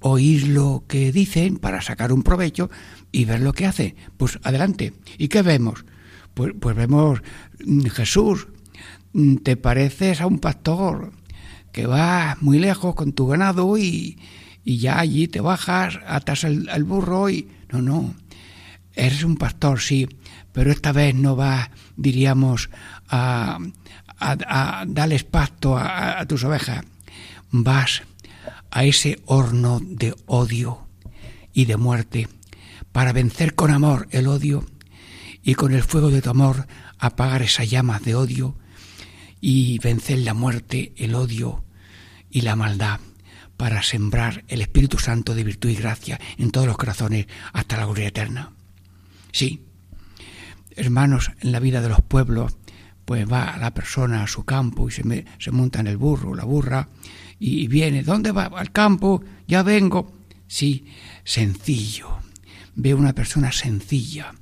oír 0.01 0.49
lo 0.49 0.85
que 0.88 1.12
dicen 1.12 1.59
para 1.59 1.81
sacar 1.81 2.12
un 2.12 2.23
provecho 2.23 2.71
y 3.12 3.25
ver 3.25 3.40
lo 3.40 3.53
que 3.53 3.66
hace. 3.66 3.97
Pues 4.16 4.38
adelante. 4.42 4.92
¿Y 5.18 5.29
qué 5.29 5.42
vemos? 5.42 5.85
Pues, 6.35 6.53
pues 6.59 6.77
vemos 6.77 7.23
mm, 7.64 7.87
Jesús, 7.87 8.49
mm, 9.12 9.37
te 9.37 9.57
pareces 9.57 10.21
a 10.21 10.27
un 10.27 10.38
pastor 10.38 11.12
que 11.73 11.87
vas 11.87 12.41
muy 12.43 12.59
lejos 12.59 12.95
con 12.95 13.13
tu 13.13 13.27
ganado 13.27 13.77
y, 13.79 14.19
ya 14.65 15.01
allí 15.01 15.27
te 15.27 15.41
bajas, 15.41 15.99
atas 16.07 16.45
al, 16.45 16.85
burro 16.85 17.31
y... 17.31 17.49
No, 17.73 17.81
no, 17.81 18.15
eres 18.95 19.25
un 19.25 19.37
pastor, 19.37 19.81
sí, 19.81 20.07
pero 20.53 20.71
esta 20.71 20.93
vez 20.93 21.15
no 21.15 21.35
vas, 21.35 21.71
diríamos, 21.97 22.69
a, 23.09 23.59
a, 24.21 24.85
darles 24.87 25.25
pasto 25.25 25.77
a, 25.79 26.21
a 26.21 26.27
tus 26.27 26.45
ovejas, 26.45 26.85
vas 27.51 28.03
a 28.71 28.85
ese 28.85 29.21
horno 29.25 29.81
de 29.83 30.15
odio 30.27 30.87
y 31.55 31.65
de 31.65 31.79
muerte 31.79 32.29
para 32.93 33.13
vencer 33.13 33.55
con 33.55 33.71
amor 33.71 34.07
el 34.11 34.27
odio 34.27 34.67
y 35.43 35.55
con 35.55 35.73
el 35.73 35.83
fuego 35.83 36.11
de 36.11 36.23
tu 36.23 36.31
amor 36.31 36.67
apagar 36.99 37.43
esas 37.43 37.71
llamas 37.71 38.03
de 38.03 38.15
odio 38.15 38.55
y 39.43 39.79
vencer 39.81 40.21
la 40.21 40.33
muerte, 40.33 40.95
el 40.97 41.17
odio 41.17 41.65
y 42.31 42.43
la 42.43 42.57
maldad 42.57 43.01
para 43.57 43.83
sembrar 43.83 44.45
el 44.47 44.63
Espíritu 44.63 44.99
Santo 44.99 45.35
de 45.35 45.43
virtud 45.45 45.69
y 45.69 45.75
gracia 45.75 46.21
en 46.39 46.53
todos 46.53 46.67
los 46.67 46.79
corazones 46.79 47.27
hasta 47.53 47.77
la 47.77 47.85
gloria 47.85 48.07
eterna. 48.07 48.53
Sí, 49.33 49.65
hermanos, 50.77 51.33
en 51.41 51.51
la 51.51 51.59
vida 51.59 51.83
de 51.83 51.89
los 51.89 52.01
pueblos 52.01 52.57
pues 53.05 53.31
va 53.31 53.57
la 53.59 53.75
persona 53.75 54.23
a 54.23 54.29
su 54.29 54.45
campo 54.45 54.89
y 54.89 54.93
se, 54.93 55.25
se 55.39 55.51
monta 55.51 55.81
en 55.81 55.89
el 55.89 55.97
burro, 55.97 56.37
la 56.37 56.45
burra, 56.45 56.89
y 57.41 57.67
viene, 57.67 58.05
¿dónde 58.05 58.31
va? 58.31 58.45
Al 58.45 58.71
campo, 58.71 59.25
ya 59.49 59.65
vengo. 59.65 60.13
Sí, 60.47 60.87
sencillo. 61.25 62.19
Ve 62.77 62.95
una 62.95 63.13
persona 63.13 63.51
sencilla, 63.51 64.33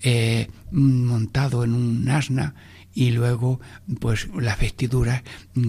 eh, 0.00 0.48
montado 0.70 1.64
en 1.64 1.74
un 1.74 2.08
asna 2.08 2.54
y 2.98 3.12
luego 3.12 3.60
pues 4.00 4.28
las 4.34 4.58
vestiduras 4.58 5.22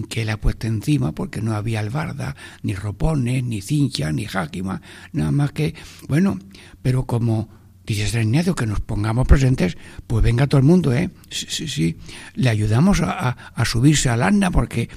que 0.08 0.24
le 0.24 0.32
ha 0.32 0.40
puesto 0.40 0.66
encima 0.66 1.12
porque 1.12 1.40
no 1.40 1.54
había 1.54 1.78
albarda, 1.78 2.34
ni 2.64 2.74
ropones, 2.74 3.44
ni 3.44 3.60
cincha, 3.60 4.10
ni 4.10 4.24
jáquima, 4.24 4.82
nada 5.12 5.30
más 5.30 5.52
que, 5.52 5.76
bueno, 6.08 6.40
pero 6.82 7.06
como 7.06 7.48
dice 7.86 8.22
Ignacio 8.22 8.54
que 8.54 8.66
nos 8.66 8.80
pongamos 8.80 9.26
presentes, 9.26 9.76
pues 10.06 10.22
venga 10.22 10.46
todo 10.46 10.58
el 10.60 10.66
mundo, 10.66 10.92
¿eh? 10.92 11.10
Sí, 11.30 11.46
sí, 11.48 11.68
sí. 11.68 11.96
Le 12.34 12.50
ayudamos 12.50 13.00
a, 13.00 13.30
a 13.30 13.64
subirse 13.64 14.08
al 14.08 14.22
asna 14.22 14.50
porque, 14.50 14.88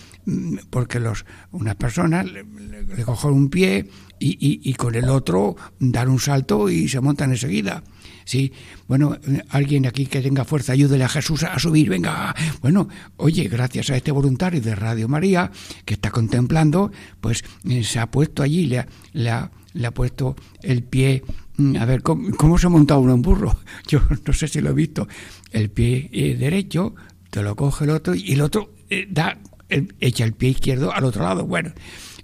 porque 0.69 0.99
los, 0.99 1.25
unas 1.51 1.75
personas 1.75 2.25
le, 2.25 2.43
le, 2.43 3.05
un 3.25 3.49
pie 3.49 3.89
y, 4.19 4.61
y, 4.63 4.73
con 4.75 4.95
el 4.95 5.09
otro 5.09 5.55
dar 5.79 6.07
un 6.07 6.19
salto 6.19 6.69
y 6.69 6.87
se 6.87 7.01
montan 7.01 7.31
enseguida. 7.31 7.83
Sí, 8.25 8.53
bueno, 8.87 9.17
alguien 9.49 9.85
aquí 9.85 10.05
que 10.05 10.21
tenga 10.21 10.45
fuerza, 10.45 10.71
ayúdele 10.71 11.03
a 11.03 11.09
Jesús 11.09 11.43
a 11.43 11.59
subir, 11.59 11.89
venga. 11.89 12.33
Bueno, 12.61 12.87
oye, 13.17 13.49
gracias 13.49 13.89
a 13.89 13.97
este 13.97 14.11
voluntario 14.11 14.61
de 14.61 14.75
Radio 14.75 15.09
María 15.09 15.51
que 15.83 15.95
está 15.95 16.09
contemplando, 16.09 16.91
pues 17.19 17.43
eh, 17.69 17.83
se 17.83 17.99
ha 17.99 18.09
puesto 18.09 18.43
allí, 18.43 18.65
le 18.65 18.79
ha, 18.79 19.51
le 19.73 19.85
ha 19.85 19.91
puesto 19.91 20.37
el 20.61 20.83
pie 20.83 21.23
a 21.79 21.85
ver, 21.85 22.01
¿cómo, 22.01 22.35
¿cómo, 22.37 22.57
se 22.57 22.69
monta 22.69 22.97
uno 22.97 23.13
en 23.13 23.21
burro? 23.21 23.57
Yo 23.87 24.01
no 24.25 24.33
sé 24.33 24.47
si 24.47 24.61
lo 24.61 24.71
he 24.71 24.73
visto. 24.73 25.07
El 25.51 25.69
pie 25.69 26.09
eh, 26.11 26.35
derecho, 26.35 26.95
te 27.29 27.41
lo 27.41 27.55
coge 27.55 27.85
el 27.85 27.91
otro 27.91 28.15
y 28.15 28.33
el 28.33 28.41
otro 28.41 28.73
eh, 28.89 29.07
da, 29.09 29.37
el, 29.69 29.95
echa 29.99 30.23
el 30.23 30.33
pie 30.33 30.49
izquierdo 30.49 30.93
al 30.93 31.03
otro 31.03 31.23
lado. 31.23 31.45
Bueno, 31.45 31.71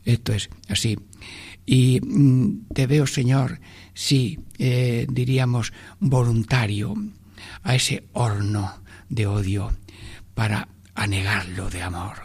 esto 0.05 0.33
es 0.33 0.49
así. 0.67 0.97
Y 1.65 1.99
mm, 2.01 2.67
te 2.73 2.87
veo, 2.87 3.05
Señor, 3.07 3.59
sí, 3.93 4.39
eh, 4.57 5.05
diríamos, 5.09 5.73
voluntario 5.99 6.95
a 7.63 7.75
ese 7.75 8.03
horno 8.13 8.81
de 9.09 9.27
odio 9.27 9.71
para 10.33 10.69
anegarlo 10.95 11.69
de 11.69 11.81
amor, 11.81 12.15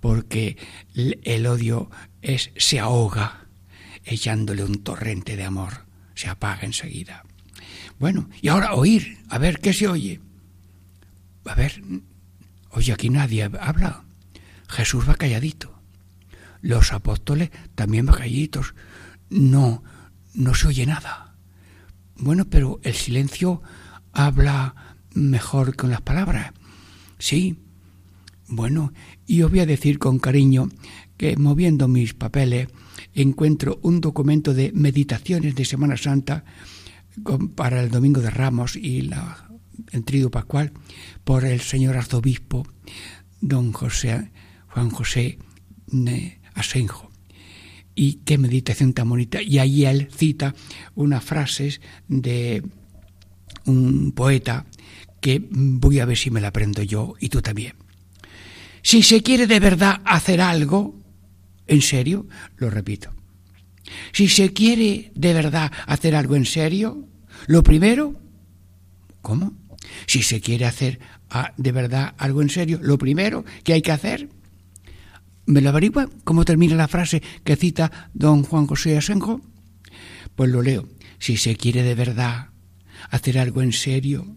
porque 0.00 0.56
el 0.94 1.46
odio 1.46 1.90
es 2.22 2.50
se 2.56 2.78
ahoga 2.80 3.48
echándole 4.04 4.64
un 4.64 4.82
torrente 4.82 5.36
de 5.36 5.44
amor 5.44 5.83
se 6.14 6.28
apaga 6.28 6.62
enseguida. 6.62 7.24
Bueno, 7.98 8.28
y 8.40 8.48
ahora 8.48 8.74
oír, 8.74 9.18
a 9.28 9.38
ver 9.38 9.60
qué 9.60 9.72
se 9.72 9.88
oye. 9.88 10.20
A 11.44 11.54
ver, 11.54 11.82
oye, 12.70 12.92
aquí 12.92 13.10
nadie 13.10 13.44
habla. 13.60 14.04
Jesús 14.68 15.08
va 15.08 15.14
calladito. 15.14 15.78
Los 16.60 16.92
apóstoles 16.92 17.50
también 17.74 18.06
van 18.06 18.16
calladitos. 18.16 18.74
No, 19.30 19.82
no 20.34 20.54
se 20.54 20.68
oye 20.68 20.86
nada. 20.86 21.34
Bueno, 22.16 22.44
pero 22.46 22.80
el 22.82 22.94
silencio 22.94 23.62
habla 24.12 24.96
mejor 25.12 25.76
con 25.76 25.90
las 25.90 26.00
palabras. 26.00 26.52
Sí. 27.18 27.63
Bueno, 28.54 28.92
y 29.26 29.42
os 29.42 29.50
voy 29.50 29.58
a 29.60 29.66
decir 29.66 29.98
con 29.98 30.20
cariño 30.20 30.68
que 31.16 31.36
moviendo 31.36 31.88
mis 31.88 32.14
papeles, 32.14 32.68
encuentro 33.12 33.80
un 33.82 34.00
documento 34.00 34.54
de 34.54 34.70
meditaciones 34.72 35.56
de 35.56 35.64
Semana 35.64 35.96
Santa 35.96 36.44
para 37.56 37.82
el 37.82 37.90
Domingo 37.90 38.20
de 38.20 38.30
Ramos 38.30 38.76
y 38.76 39.02
la, 39.02 39.50
el 39.90 40.04
Trido 40.04 40.30
Pascual 40.30 40.72
por 41.24 41.44
el 41.44 41.60
señor 41.62 41.96
arzobispo 41.96 42.64
don 43.40 43.72
José 43.72 44.30
Juan 44.68 44.90
José 44.90 45.38
Asenjo. 46.54 47.10
Y 47.96 48.20
qué 48.24 48.38
meditación 48.38 48.92
tan 48.92 49.08
bonita. 49.08 49.42
Y 49.42 49.58
ahí 49.58 49.84
él 49.84 50.08
cita 50.14 50.54
unas 50.94 51.24
frases 51.24 51.80
de 52.06 52.62
un 53.66 54.12
poeta 54.12 54.66
que 55.20 55.42
voy 55.50 55.98
a 55.98 56.06
ver 56.06 56.16
si 56.16 56.30
me 56.30 56.40
la 56.40 56.48
aprendo 56.48 56.82
yo 56.82 57.14
y 57.18 57.30
tú 57.30 57.42
también. 57.42 57.83
Si 58.84 59.02
se 59.02 59.22
quiere 59.22 59.46
de 59.46 59.60
verdad 59.60 60.02
hacer 60.04 60.42
algo, 60.42 60.94
en 61.66 61.80
serio, 61.80 62.26
lo 62.58 62.68
repito. 62.68 63.10
Si 64.12 64.28
se 64.28 64.52
quiere 64.52 65.10
de 65.14 65.32
verdad 65.32 65.72
hacer 65.86 66.14
algo 66.14 66.36
en 66.36 66.44
serio, 66.44 67.08
lo 67.46 67.62
primero, 67.62 68.20
¿cómo? 69.22 69.54
Si 70.06 70.22
se 70.22 70.42
quiere 70.42 70.66
hacer 70.66 71.00
ah, 71.30 71.54
de 71.56 71.72
verdad 71.72 72.14
algo 72.18 72.42
en 72.42 72.50
serio, 72.50 72.78
lo 72.82 72.98
primero 72.98 73.46
que 73.64 73.72
hay 73.72 73.80
que 73.80 73.92
hacer, 73.92 74.28
¿me 75.46 75.62
lo 75.62 75.70
averigua? 75.70 76.10
¿Cómo 76.24 76.44
termina 76.44 76.76
la 76.76 76.86
frase 76.86 77.22
que 77.42 77.56
cita 77.56 78.10
don 78.12 78.42
Juan 78.42 78.66
José 78.66 78.98
Asenjo? 78.98 79.40
Pues 80.36 80.50
lo 80.50 80.60
leo. 80.60 80.86
Si 81.18 81.38
se 81.38 81.56
quiere 81.56 81.82
de 81.82 81.94
verdad 81.94 82.48
hacer 83.08 83.38
algo 83.38 83.62
en 83.62 83.72
serio, 83.72 84.36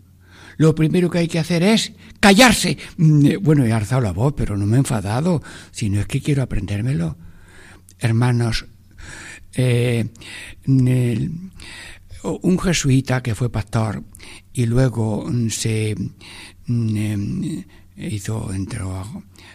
lo 0.57 0.75
primero 0.75 1.09
que 1.09 1.19
hay 1.19 1.27
que 1.27 1.39
hacer 1.39 1.63
es 1.63 1.93
callarse. 2.19 2.77
Mm, 2.97 3.41
bueno, 3.41 3.65
he 3.65 3.71
alzado 3.71 4.01
la 4.01 4.11
voz, 4.11 4.33
pero 4.35 4.57
no 4.57 4.65
me 4.65 4.75
he 4.75 4.79
enfadado, 4.79 5.41
sino 5.71 5.99
es 5.99 6.07
que 6.07 6.21
quiero 6.21 6.43
aprendérmelo. 6.43 7.17
Hermanos, 7.99 8.65
eh, 9.53 10.07
un 12.23 12.59
jesuita 12.59 13.23
que 13.23 13.35
fue 13.35 13.51
pastor 13.51 14.03
y 14.53 14.65
luego 14.65 15.29
se 15.49 15.95
mm, 16.65 16.97
em, 16.97 17.63
hizo, 17.95 18.49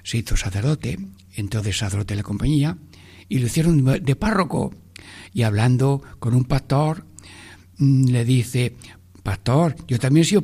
se 0.03 0.19
hizo 0.19 0.37
sacerdote, 0.37 0.99
entró 1.35 1.62
de 1.62 1.73
sacerdote 1.73 2.15
de 2.15 2.19
la 2.19 2.25
compañía 2.25 2.79
y 3.29 3.38
lo 3.38 3.47
hicieron 3.47 3.85
de 3.85 4.17
párroco. 4.17 4.75
Y 5.33 5.43
hablando 5.43 6.03
con 6.19 6.35
un 6.35 6.45
pastor, 6.45 7.07
mm, 7.79 8.09
le 8.09 8.25
dice, 8.25 8.77
pastor, 9.23 9.77
yo 9.87 9.99
también 9.99 10.23
he 10.23 10.29
sido, 10.29 10.43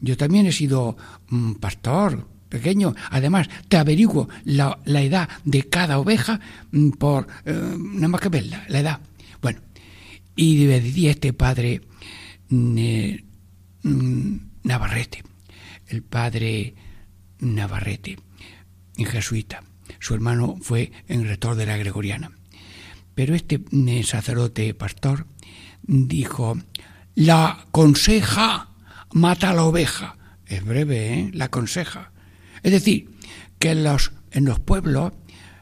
yo 0.00 0.16
también 0.16 0.46
he 0.46 0.52
sido 0.52 0.96
mm, 1.28 1.54
pastor 1.54 2.26
pequeño. 2.48 2.94
Además, 3.10 3.48
te 3.68 3.78
averiguo 3.78 4.28
la, 4.44 4.78
la 4.84 5.02
edad 5.02 5.28
de 5.44 5.62
cada 5.68 5.98
oveja 5.98 6.40
mm, 6.70 6.90
por 6.90 7.26
eh, 7.44 7.76
nada 7.78 8.08
más 8.08 8.20
que 8.20 8.28
verla, 8.28 8.64
la 8.68 8.80
edad. 8.80 9.00
Bueno, 9.40 9.60
y 10.36 10.64
decía 10.66 11.10
este 11.10 11.32
padre 11.32 11.80
mm, 12.48 12.78
eh, 12.78 13.24
Navarrete, 14.62 15.24
el 15.88 16.02
padre 16.02 16.74
Navarrete, 17.40 18.18
jesuita. 18.96 19.64
Su 19.98 20.14
hermano 20.14 20.56
fue 20.60 20.92
en 21.08 21.26
rector 21.26 21.56
de 21.56 21.66
la 21.66 21.76
Gregoriana. 21.76 22.30
Pero 23.14 23.34
este 23.34 23.60
sacerdote 24.04 24.74
pastor 24.74 25.26
dijo, 25.82 26.56
la 27.14 27.66
conseja 27.70 28.68
mata 29.12 29.50
a 29.50 29.54
la 29.54 29.64
oveja. 29.64 30.16
Es 30.46 30.64
breve, 30.64 31.14
¿eh? 31.14 31.30
La 31.32 31.50
conseja. 31.50 32.12
Es 32.62 32.72
decir, 32.72 33.10
que 33.58 33.70
en 33.70 33.84
los, 33.84 34.12
en 34.30 34.44
los 34.44 34.60
pueblos 34.60 35.12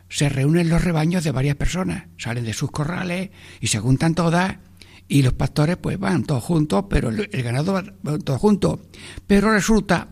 se 0.09 0.29
reúnen 0.29 0.69
los 0.69 0.83
rebaños 0.83 1.23
de 1.25 1.31
varias 1.31 1.57
personas, 1.57 2.05
salen 2.19 2.45
de 2.45 2.53
sus 2.53 2.71
corrales 2.71 3.31
y 3.61 3.69
se 3.69 3.79
juntan 3.79 4.15
todas 4.15 4.57
y 5.07 5.23
los 5.23 5.33
pastores 5.33 5.77
pues 5.77 5.99
van 5.99 6.25
todos 6.25 6.43
juntos, 6.43 6.85
pero 6.89 7.09
el, 7.09 7.43
ganado 7.43 7.73
va 7.73 7.85
todos 8.25 8.41
juntos. 8.41 8.81
Pero 9.27 9.53
resulta 9.53 10.09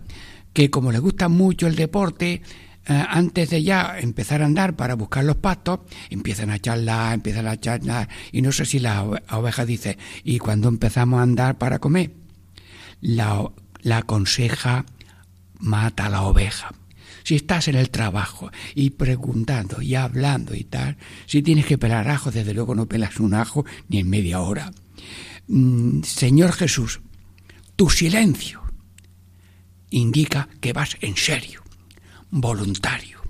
que 0.52 0.70
como 0.70 0.92
les 0.92 1.00
gusta 1.00 1.28
mucho 1.28 1.66
el 1.66 1.76
deporte, 1.76 2.42
antes 2.88 3.50
de 3.50 3.62
ya 3.62 3.98
empezar 3.98 4.42
a 4.42 4.46
andar 4.46 4.74
para 4.74 4.94
buscar 4.94 5.24
los 5.24 5.36
pastos, 5.36 5.80
empiezan 6.08 6.50
a 6.50 6.58
charlar, 6.58 7.14
empiezan 7.14 7.46
a 7.46 7.60
charlar, 7.60 8.08
y 8.32 8.40
no 8.40 8.50
sé 8.50 8.64
si 8.64 8.78
la 8.78 9.02
oveja 9.02 9.66
dice, 9.66 9.98
¿y 10.24 10.38
cuando 10.38 10.68
empezamos 10.68 11.20
a 11.20 11.22
andar 11.22 11.58
para 11.58 11.78
comer? 11.78 12.12
La, 13.00 13.50
la 13.82 14.02
conseja 14.02 14.86
mata 15.58 16.06
a 16.06 16.08
la 16.08 16.22
oveja. 16.22 16.72
Si 17.24 17.34
estás 17.34 17.68
en 17.68 17.74
el 17.74 17.90
trabajo 17.90 18.50
y 18.74 18.90
preguntando 18.90 19.82
y 19.82 19.94
hablando 19.94 20.54
y 20.54 20.64
tal, 20.64 20.96
si 21.26 21.42
tienes 21.42 21.66
que 21.66 21.76
pelar 21.76 22.08
ajo, 22.08 22.30
desde 22.30 22.54
luego 22.54 22.74
no 22.74 22.86
pelas 22.86 23.20
un 23.20 23.34
ajo 23.34 23.66
ni 23.88 23.98
en 23.98 24.08
media 24.08 24.40
hora. 24.40 24.70
Mm, 25.46 26.02
Señor 26.04 26.52
Jesús, 26.52 27.00
tu 27.76 27.90
silencio 27.90 28.62
indica 29.90 30.48
que 30.60 30.72
vas 30.72 30.96
en 31.02 31.16
serio 31.16 31.67
voluntario, 32.30 33.20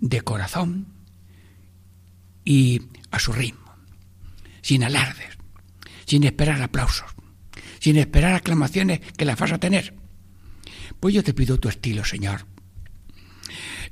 de 0.00 0.20
corazón 0.20 0.86
y 2.44 2.82
a 3.10 3.18
su 3.18 3.32
ritmo, 3.32 3.74
sin 4.62 4.84
alardes, 4.84 5.36
sin 6.06 6.24
esperar 6.24 6.62
aplausos, 6.62 7.10
sin 7.80 7.96
esperar 7.96 8.34
aclamaciones 8.34 9.00
que 9.16 9.24
las 9.24 9.38
vas 9.38 9.52
a 9.52 9.58
tener. 9.58 9.94
Pues 11.00 11.14
yo 11.14 11.22
te 11.22 11.34
pido 11.34 11.58
tu 11.58 11.68
estilo, 11.68 12.04
Señor. 12.04 12.46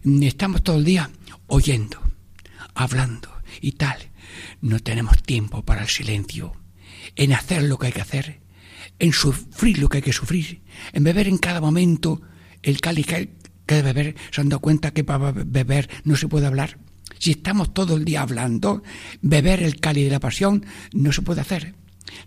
Estamos 0.05 0.63
todo 0.63 0.77
el 0.77 0.85
día 0.85 1.11
oyendo, 1.47 2.01
hablando 2.75 3.31
y 3.61 3.73
tal. 3.73 4.11
No 4.61 4.81
tenemos 4.81 5.23
tiempo 5.23 5.65
para 5.65 5.83
el 5.83 5.89
silencio, 5.89 6.55
en 7.15 7.33
hacer 7.33 7.63
lo 7.63 7.79
que 7.79 7.87
hay 7.89 7.93
que 7.93 8.01
hacer, 8.01 8.41
en 8.99 9.13
sufrir 9.13 9.79
lo 9.79 9.89
que 9.89 9.99
hay 9.99 10.03
que 10.03 10.13
sufrir, 10.13 10.63
en 10.93 11.05
beber 11.05 11.29
en 11.29 11.39
cada 11.39 11.61
momento 11.61 12.23
el 12.63 12.81
cáliz 12.81 13.07
¿Qué 13.67 13.77
de 13.77 13.83
beber? 13.83 14.17
¿Se 14.31 14.41
han 14.41 14.49
dado 14.49 14.61
cuenta 14.61 14.93
que 14.93 15.05
para 15.05 15.33
beber 15.33 15.91
no 16.05 16.17
se 16.17 16.29
puede 16.29 16.47
hablar? 16.47 16.79
Si 17.19 17.33
estamos 17.33 17.75
todo 17.75 17.97
el 17.97 18.05
día 18.05 18.23
hablando, 18.23 18.83
beber 19.23 19.63
el 19.63 19.81
cáliz 19.81 20.05
de 20.05 20.11
la 20.11 20.21
pasión 20.21 20.65
no 20.93 21.13
se 21.13 21.23
puede 21.23 21.41
hacer. 21.41 21.75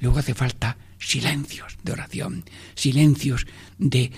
Luego 0.01 0.19
hace 0.19 0.33
falta 0.33 0.77
silencios 0.99 1.77
de 1.83 1.93
oración, 1.93 2.43
silencios 2.75 3.47
de 3.77 4.11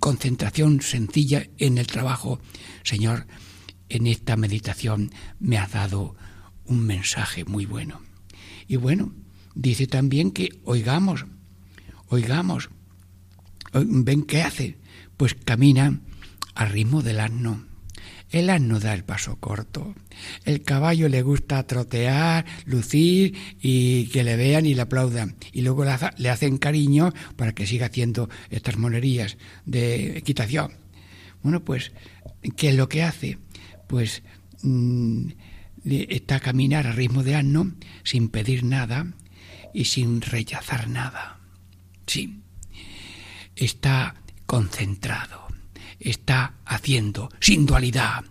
concentración 0.00 0.80
sencilla 0.80 1.46
en 1.58 1.78
el 1.78 1.86
trabajo. 1.86 2.40
Señor, 2.82 3.26
en 3.88 4.06
esta 4.06 4.36
meditación 4.36 5.12
me 5.38 5.58
ha 5.58 5.66
dado 5.66 6.16
un 6.64 6.84
mensaje 6.84 7.44
muy 7.44 7.66
bueno. 7.66 8.00
Y 8.66 8.76
bueno, 8.76 9.12
dice 9.54 9.86
también 9.86 10.32
que 10.32 10.48
oigamos, 10.64 11.26
oigamos. 12.08 12.70
¿Ven 13.72 14.22
qué 14.22 14.42
hace? 14.42 14.78
Pues 15.16 15.34
camina 15.34 16.00
al 16.54 16.70
ritmo 16.70 17.02
del 17.02 17.20
asno. 17.20 17.66
El 18.30 18.50
asno 18.50 18.80
da 18.80 18.94
el 18.94 19.04
paso 19.04 19.36
corto. 19.38 19.94
El 20.44 20.62
caballo 20.62 21.08
le 21.08 21.22
gusta 21.22 21.66
trotear, 21.66 22.44
lucir 22.64 23.36
y 23.60 24.06
que 24.08 24.24
le 24.24 24.36
vean 24.36 24.66
y 24.66 24.74
le 24.74 24.82
aplaudan. 24.82 25.36
Y 25.52 25.62
luego 25.62 25.84
le 25.84 26.30
hacen 26.30 26.58
cariño 26.58 27.12
para 27.36 27.54
que 27.54 27.66
siga 27.66 27.86
haciendo 27.86 28.28
estas 28.50 28.76
monerías 28.76 29.36
de 29.66 30.18
equitación. 30.18 30.72
Bueno, 31.42 31.64
pues, 31.64 31.92
¿qué 32.56 32.70
es 32.70 32.74
lo 32.74 32.88
que 32.88 33.02
hace? 33.04 33.38
Pues 33.86 34.22
mm, 34.62 35.28
está 35.84 36.36
a 36.36 36.40
caminar 36.40 36.86
a 36.86 36.92
ritmo 36.92 37.22
de 37.22 37.36
asno 37.36 37.72
sin 38.02 38.30
pedir 38.30 38.64
nada 38.64 39.12
y 39.72 39.84
sin 39.84 40.22
rechazar 40.22 40.88
nada. 40.88 41.38
Sí, 42.06 42.40
está 43.56 44.16
concentrado, 44.46 45.43
está 46.04 46.54
haciendo 46.64 47.30
sin 47.40 47.66
dualidad. 47.66 48.24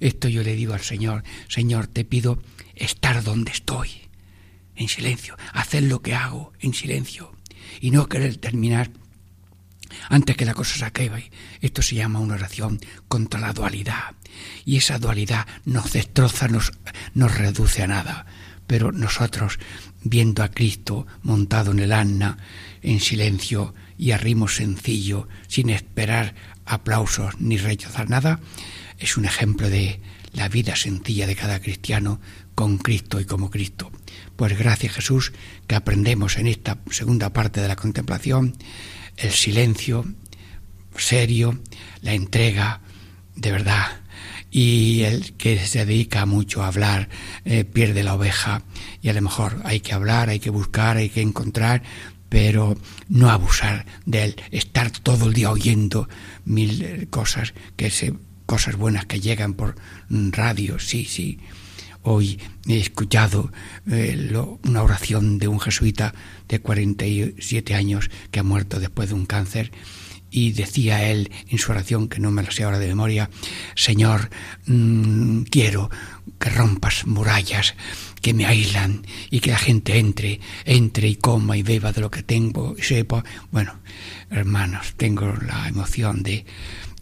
Esto 0.00 0.28
yo 0.28 0.42
le 0.42 0.56
digo 0.56 0.74
al 0.74 0.80
Señor, 0.80 1.22
Señor, 1.48 1.86
te 1.86 2.04
pido 2.04 2.42
estar 2.74 3.22
donde 3.22 3.52
estoy, 3.52 3.90
en 4.76 4.88
silencio, 4.88 5.36
hacer 5.52 5.82
lo 5.84 6.00
que 6.00 6.14
hago 6.14 6.52
en 6.60 6.72
silencio 6.72 7.32
y 7.80 7.90
no 7.90 8.08
querer 8.08 8.38
terminar 8.38 8.90
antes 10.08 10.36
que 10.36 10.44
la 10.44 10.54
cosa 10.54 10.76
se 10.76 10.84
acabe. 10.84 11.30
Esto 11.60 11.82
se 11.82 11.96
llama 11.96 12.20
una 12.20 12.34
oración 12.34 12.80
contra 13.08 13.40
la 13.40 13.52
dualidad. 13.52 14.14
Y 14.64 14.76
esa 14.76 14.98
dualidad 14.98 15.46
nos 15.64 15.92
destroza, 15.92 16.48
nos, 16.48 16.72
nos 17.14 17.36
reduce 17.36 17.82
a 17.82 17.86
nada. 17.86 18.26
Pero 18.66 18.92
nosotros, 18.92 19.58
viendo 20.02 20.42
a 20.42 20.50
Cristo 20.50 21.06
montado 21.22 21.72
en 21.72 21.80
el 21.80 21.92
asna, 21.92 22.38
en 22.82 23.00
silencio 23.00 23.74
y 23.98 24.12
a 24.12 24.18
ritmo 24.18 24.48
sencillo, 24.48 25.28
sin 25.48 25.70
esperar 25.70 26.34
aplausos 26.72 27.40
ni 27.40 27.56
rechazar 27.56 28.08
nada, 28.08 28.40
es 28.98 29.16
un 29.16 29.24
ejemplo 29.24 29.68
de 29.68 30.00
la 30.32 30.48
vida 30.48 30.76
sencilla 30.76 31.26
de 31.26 31.36
cada 31.36 31.60
cristiano 31.60 32.20
con 32.54 32.78
Cristo 32.78 33.20
y 33.20 33.24
como 33.24 33.50
Cristo. 33.50 33.90
Pues 34.36 34.56
gracias 34.58 34.94
Jesús 34.94 35.32
que 35.66 35.74
aprendemos 35.74 36.36
en 36.36 36.46
esta 36.46 36.78
segunda 36.90 37.32
parte 37.32 37.60
de 37.60 37.68
la 37.68 37.76
contemplación 37.76 38.56
el 39.16 39.32
silencio 39.32 40.04
serio, 40.96 41.58
la 42.02 42.14
entrega 42.14 42.80
de 43.36 43.52
verdad. 43.52 44.00
Y 44.50 45.02
el 45.02 45.34
que 45.34 45.64
se 45.64 45.86
dedica 45.86 46.26
mucho 46.26 46.62
a 46.62 46.68
hablar 46.68 47.08
eh, 47.44 47.64
pierde 47.64 48.02
la 48.02 48.14
oveja 48.14 48.62
y 49.00 49.08
a 49.08 49.12
lo 49.12 49.22
mejor 49.22 49.60
hay 49.64 49.80
que 49.80 49.94
hablar, 49.94 50.28
hay 50.28 50.40
que 50.40 50.50
buscar, 50.50 50.96
hay 50.96 51.08
que 51.08 51.20
encontrar, 51.20 51.82
pero 52.30 52.78
no 53.10 53.28
abusar 53.28 53.84
de 54.06 54.24
él, 54.24 54.36
estar 54.52 54.90
todo 54.90 55.26
el 55.26 55.34
día 55.34 55.50
oyendo 55.50 56.08
mil 56.46 56.80
eh, 56.80 57.06
cosas 57.10 57.52
que 57.76 57.90
se 57.90 58.14
cosas 58.46 58.74
buenas 58.76 59.04
que 59.04 59.20
llegan 59.20 59.54
por 59.54 59.76
radio, 60.08 60.80
sí, 60.80 61.04
sí. 61.04 61.38
Hoy 62.02 62.40
he 62.66 62.78
escuchado 62.78 63.52
eh, 63.88 64.32
una 64.64 64.82
oración 64.82 65.38
de 65.38 65.46
un 65.46 65.60
jesuita 65.60 66.14
de 66.48 66.58
47 66.58 67.74
años 67.76 68.10
que 68.32 68.40
ha 68.40 68.42
muerto 68.42 68.80
después 68.80 69.10
de 69.10 69.14
un 69.14 69.26
cáncer 69.26 69.70
y 70.30 70.52
decía 70.52 71.08
él 71.08 71.30
en 71.48 71.58
su 71.58 71.70
oración, 71.70 72.08
que 72.08 72.20
no 72.20 72.30
me 72.32 72.42
la 72.42 72.50
sé 72.50 72.64
ahora 72.64 72.80
de 72.80 72.88
memoria, 72.88 73.30
Señor, 73.76 74.30
mmm, 74.66 75.42
quiero 75.42 75.90
que 76.40 76.50
rompas 76.50 77.06
murallas 77.06 77.74
que 78.20 78.34
me 78.34 78.46
aíslan 78.46 79.06
y 79.30 79.40
que 79.40 79.50
la 79.50 79.58
gente 79.58 79.98
entre, 79.98 80.40
entre 80.64 81.08
y 81.08 81.16
coma 81.16 81.56
y 81.56 81.62
beba 81.62 81.92
de 81.92 82.00
lo 82.00 82.10
que 82.10 82.22
tengo 82.22 82.74
y 82.78 82.82
sepa. 82.82 83.24
Bueno, 83.50 83.80
hermanos, 84.30 84.94
tengo 84.96 85.34
la 85.46 85.68
emoción 85.68 86.22
de 86.22 86.44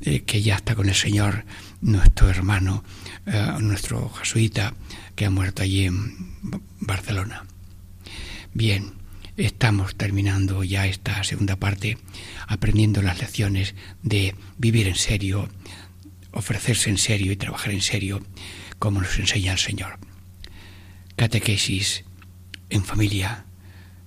que 0.00 0.42
ya 0.42 0.56
está 0.56 0.74
con 0.74 0.88
el 0.88 0.94
Señor 0.94 1.44
nuestro 1.80 2.30
hermano, 2.30 2.84
eh, 3.26 3.54
nuestro 3.60 4.08
jesuita, 4.10 4.74
que 5.14 5.26
ha 5.26 5.30
muerto 5.30 5.62
allí 5.62 5.86
en 5.86 6.36
Barcelona. 6.80 7.44
Bien, 8.54 8.92
estamos 9.36 9.96
terminando 9.96 10.64
ya 10.64 10.86
esta 10.86 11.22
segunda 11.24 11.56
parte, 11.56 11.98
aprendiendo 12.46 13.02
las 13.02 13.18
lecciones 13.18 13.74
de 14.02 14.34
vivir 14.56 14.88
en 14.88 14.96
serio, 14.96 15.48
ofrecerse 16.32 16.90
en 16.90 16.98
serio 16.98 17.32
y 17.32 17.36
trabajar 17.36 17.72
en 17.72 17.82
serio, 17.82 18.22
como 18.78 19.00
nos 19.00 19.18
enseña 19.18 19.52
el 19.52 19.58
Señor. 19.58 19.98
Catequesis 21.18 22.04
en 22.70 22.84
familia, 22.84 23.44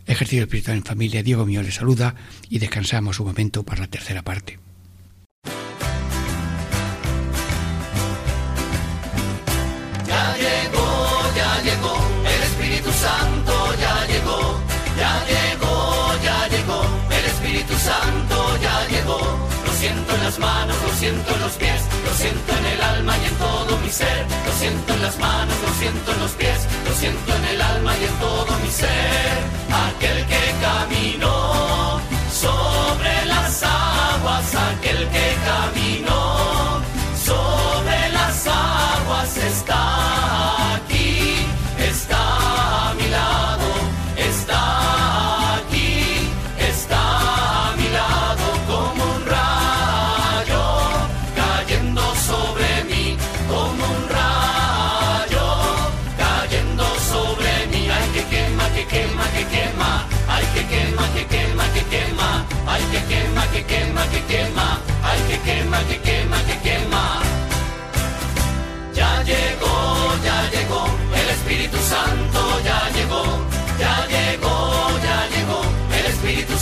ejercicio 0.06 0.44
espiritual 0.44 0.78
en 0.78 0.86
familia. 0.86 1.22
Diego 1.22 1.46
mío 1.46 1.62
le 1.62 1.74
saluda 1.74 2.16
y 2.50 2.60
descansamos 2.60 3.20
un 3.20 3.28
momento 3.28 3.64
para 3.64 3.82
la 3.82 3.88
tercera 3.88 4.22
parte. 4.22 4.60
Santo 13.02 13.54
ya 13.80 14.06
llegó, 14.06 14.60
ya 14.96 15.14
llegó, 15.26 16.14
ya 16.24 16.48
llegó, 16.48 16.82
el 17.10 17.26
Espíritu 17.26 17.74
Santo 17.74 18.58
ya 18.62 18.88
llegó. 18.88 19.20
Lo 19.66 19.74
siento 19.74 20.16
en 20.16 20.24
las 20.24 20.38
manos, 20.38 20.78
lo 20.86 20.94
siento 20.94 21.34
en 21.34 21.40
los 21.42 21.54
pies, 21.54 21.82
lo 22.06 22.14
siento 22.14 22.58
en 22.60 22.66
el 22.74 22.82
alma 22.82 23.18
y 23.18 23.26
en 23.26 23.36
todo 23.36 23.78
mi 23.80 23.90
ser. 23.90 24.26
Lo 24.46 24.54
siento 24.54 24.94
en 24.94 25.02
las 25.02 25.18
manos, 25.18 25.56
lo 25.66 25.74
siento 25.82 26.12
en 26.14 26.20
los 26.20 26.32
pies, 26.32 26.61
siento 27.02 27.36
en 27.36 27.46
el 27.46 27.60
alma 27.60 27.98
y 27.98 28.04
en 28.04 28.14
todo 28.20 28.60
mi 28.60 28.70
ser. 28.70 29.61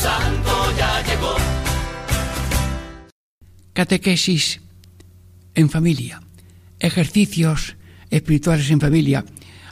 Santo 0.01 0.51
ya 0.77 1.03
llegó. 1.05 1.35
Catequesis 3.73 4.61
en 5.55 5.69
familia, 5.69 6.21
ejercicios 6.79 7.75
espirituales 8.09 8.69
en 8.71 8.79
familia 8.79 9.25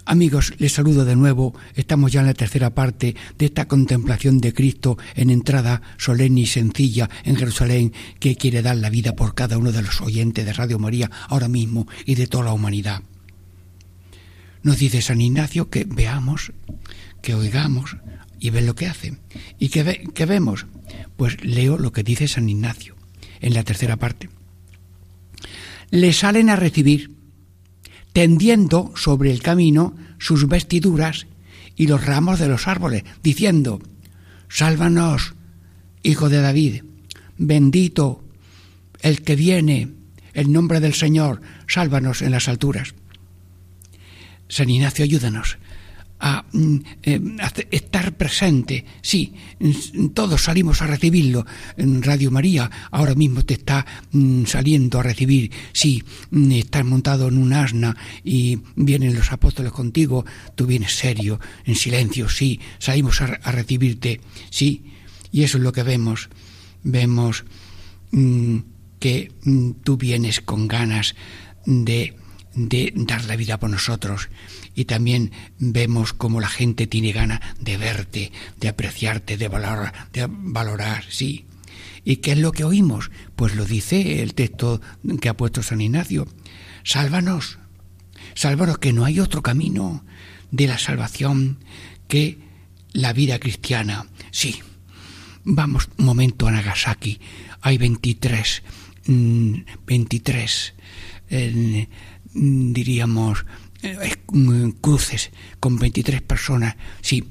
Amigos, 0.09 0.53
les 0.57 0.71
saludo 0.71 1.03
de 1.03 1.17
nuevo. 1.17 1.53
Estamos 1.75 2.13
ya 2.13 2.21
en 2.21 2.27
la 2.27 2.33
tercera 2.33 2.69
parte 2.69 3.13
de 3.37 3.45
esta 3.45 3.67
contemplación 3.67 4.39
de 4.39 4.53
Cristo 4.53 4.97
en 5.15 5.29
entrada 5.29 5.81
solemne 5.97 6.41
y 6.41 6.45
sencilla 6.45 7.09
en 7.25 7.35
Jerusalén 7.35 7.91
que 8.17 8.37
quiere 8.37 8.61
dar 8.61 8.77
la 8.77 8.89
vida 8.89 9.17
por 9.17 9.35
cada 9.35 9.57
uno 9.57 9.73
de 9.73 9.81
los 9.81 9.99
oyentes 9.99 10.45
de 10.45 10.53
Radio 10.53 10.79
María 10.79 11.11
ahora 11.27 11.49
mismo 11.49 11.89
y 12.05 12.15
de 12.15 12.27
toda 12.27 12.45
la 12.45 12.53
humanidad. 12.53 13.03
Nos 14.63 14.79
dice 14.79 15.01
San 15.01 15.19
Ignacio 15.19 15.69
que 15.69 15.83
veamos, 15.83 16.53
que 17.21 17.35
oigamos 17.35 17.97
y 18.39 18.49
ven 18.49 18.65
lo 18.65 18.75
que 18.75 18.87
hace. 18.87 19.17
¿Y 19.59 19.69
que, 19.69 20.09
que 20.13 20.25
vemos? 20.25 20.65
Pues 21.15 21.43
leo 21.43 21.77
lo 21.77 21.91
que 21.91 22.03
dice 22.03 22.27
San 22.27 22.49
Ignacio 22.49 22.95
en 23.39 23.53
la 23.53 23.63
tercera 23.63 23.97
parte. 23.97 24.29
Le 25.89 26.13
salen 26.13 26.49
a 26.49 26.55
recibir 26.55 27.15
tendiendo 28.13 28.91
sobre 28.95 29.31
el 29.31 29.41
camino 29.41 29.95
sus 30.19 30.47
vestiduras 30.47 31.27
y 31.75 31.87
los 31.87 32.05
ramos 32.05 32.39
de 32.39 32.47
los 32.47 32.67
árboles, 32.67 33.03
diciendo, 33.21 33.79
Sálvanos, 34.49 35.35
hijo 36.01 36.29
de 36.29 36.41
David, 36.41 36.83
bendito 37.37 38.23
el 39.01 39.21
que 39.21 39.35
viene 39.35 39.89
el 40.33 40.51
nombre 40.51 40.79
del 40.79 40.93
Señor, 40.93 41.41
sálvanos 41.67 42.21
en 42.21 42.31
las 42.31 42.47
alturas. 42.47 42.95
San 44.47 44.69
Ignacio, 44.69 45.03
ayúdanos 45.03 45.57
a, 46.19 46.45
mm, 46.51 46.77
eh, 47.03 47.21
estar 47.71 48.15
presente. 48.17 48.85
Sí, 49.01 49.33
todos 50.13 50.43
salimos 50.43 50.81
a 50.81 50.87
recibirlo. 50.87 51.45
Radio 51.77 52.31
María 52.31 52.69
ahora 52.91 53.15
mismo 53.15 53.43
te 53.43 53.55
está 53.55 53.85
mm, 54.11 54.45
saliendo 54.45 54.99
a 54.99 55.03
recibir. 55.03 55.51
Sí, 55.73 56.03
mm, 56.31 56.51
estás 56.51 56.85
montado 56.85 57.27
en 57.27 57.37
un 57.37 57.53
asna 57.53 57.95
y 58.23 58.59
vienen 58.75 59.15
los 59.15 59.31
apóstoles 59.31 59.71
contigo. 59.71 60.25
Tú 60.55 60.65
vienes 60.65 60.95
serio, 60.95 61.39
en 61.65 61.75
silencio. 61.75 62.29
Sí, 62.29 62.59
salimos 62.79 63.21
a, 63.21 63.25
a 63.25 63.51
recibirte. 63.51 64.21
Sí, 64.49 64.85
y 65.31 65.43
eso 65.43 65.57
es 65.57 65.63
lo 65.63 65.71
que 65.71 65.83
vemos. 65.83 66.29
Vemos 66.83 67.45
que 68.99 69.31
tú 69.83 69.97
vienes 69.97 70.39
con 70.39 70.67
ganas 70.67 71.15
de 71.65 72.15
de 72.57 72.91
dar 72.95 73.23
la 73.25 73.35
vida 73.35 73.59
por 73.59 73.69
nosotros 73.69 74.29
y 74.77 74.85
también 74.85 75.31
vemos 75.57 76.13
cómo 76.13 76.39
la 76.39 76.47
gente 76.47 76.85
tiene 76.85 77.11
gana 77.11 77.41
de 77.59 77.77
verte, 77.77 78.31
de 78.59 78.67
apreciarte, 78.67 79.35
de 79.35 79.47
valorar, 79.47 80.07
de 80.13 80.27
valorar, 80.29 81.03
sí. 81.09 81.45
¿Y 82.05 82.17
qué 82.17 82.33
es 82.33 82.37
lo 82.37 82.51
que 82.51 82.63
oímos? 82.63 83.09
Pues 83.35 83.55
lo 83.55 83.65
dice 83.65 84.21
el 84.21 84.35
texto 84.35 84.79
que 85.19 85.29
ha 85.29 85.35
puesto 85.35 85.63
San 85.63 85.81
Ignacio. 85.81 86.27
Sálvanos, 86.83 87.57
sálvanos 88.35 88.77
que 88.77 88.93
no 88.93 89.03
hay 89.03 89.19
otro 89.19 89.41
camino 89.41 90.05
de 90.51 90.67
la 90.67 90.77
salvación 90.77 91.57
que 92.07 92.37
la 92.93 93.13
vida 93.13 93.39
cristiana. 93.39 94.05
Sí, 94.29 94.59
vamos 95.43 95.89
un 95.97 96.05
momento 96.05 96.47
a 96.47 96.51
Nagasaki. 96.51 97.19
Hay 97.61 97.79
23, 97.79 98.61
23 99.07 100.75
Mm, 102.37 102.73
diríamos, 102.73 103.39
eh, 103.39 103.43
mm, 103.43 103.66
cruces 104.81 105.31
con 105.59 105.77
23 105.77 106.21
personas, 106.21 106.75
sí, 107.01 107.23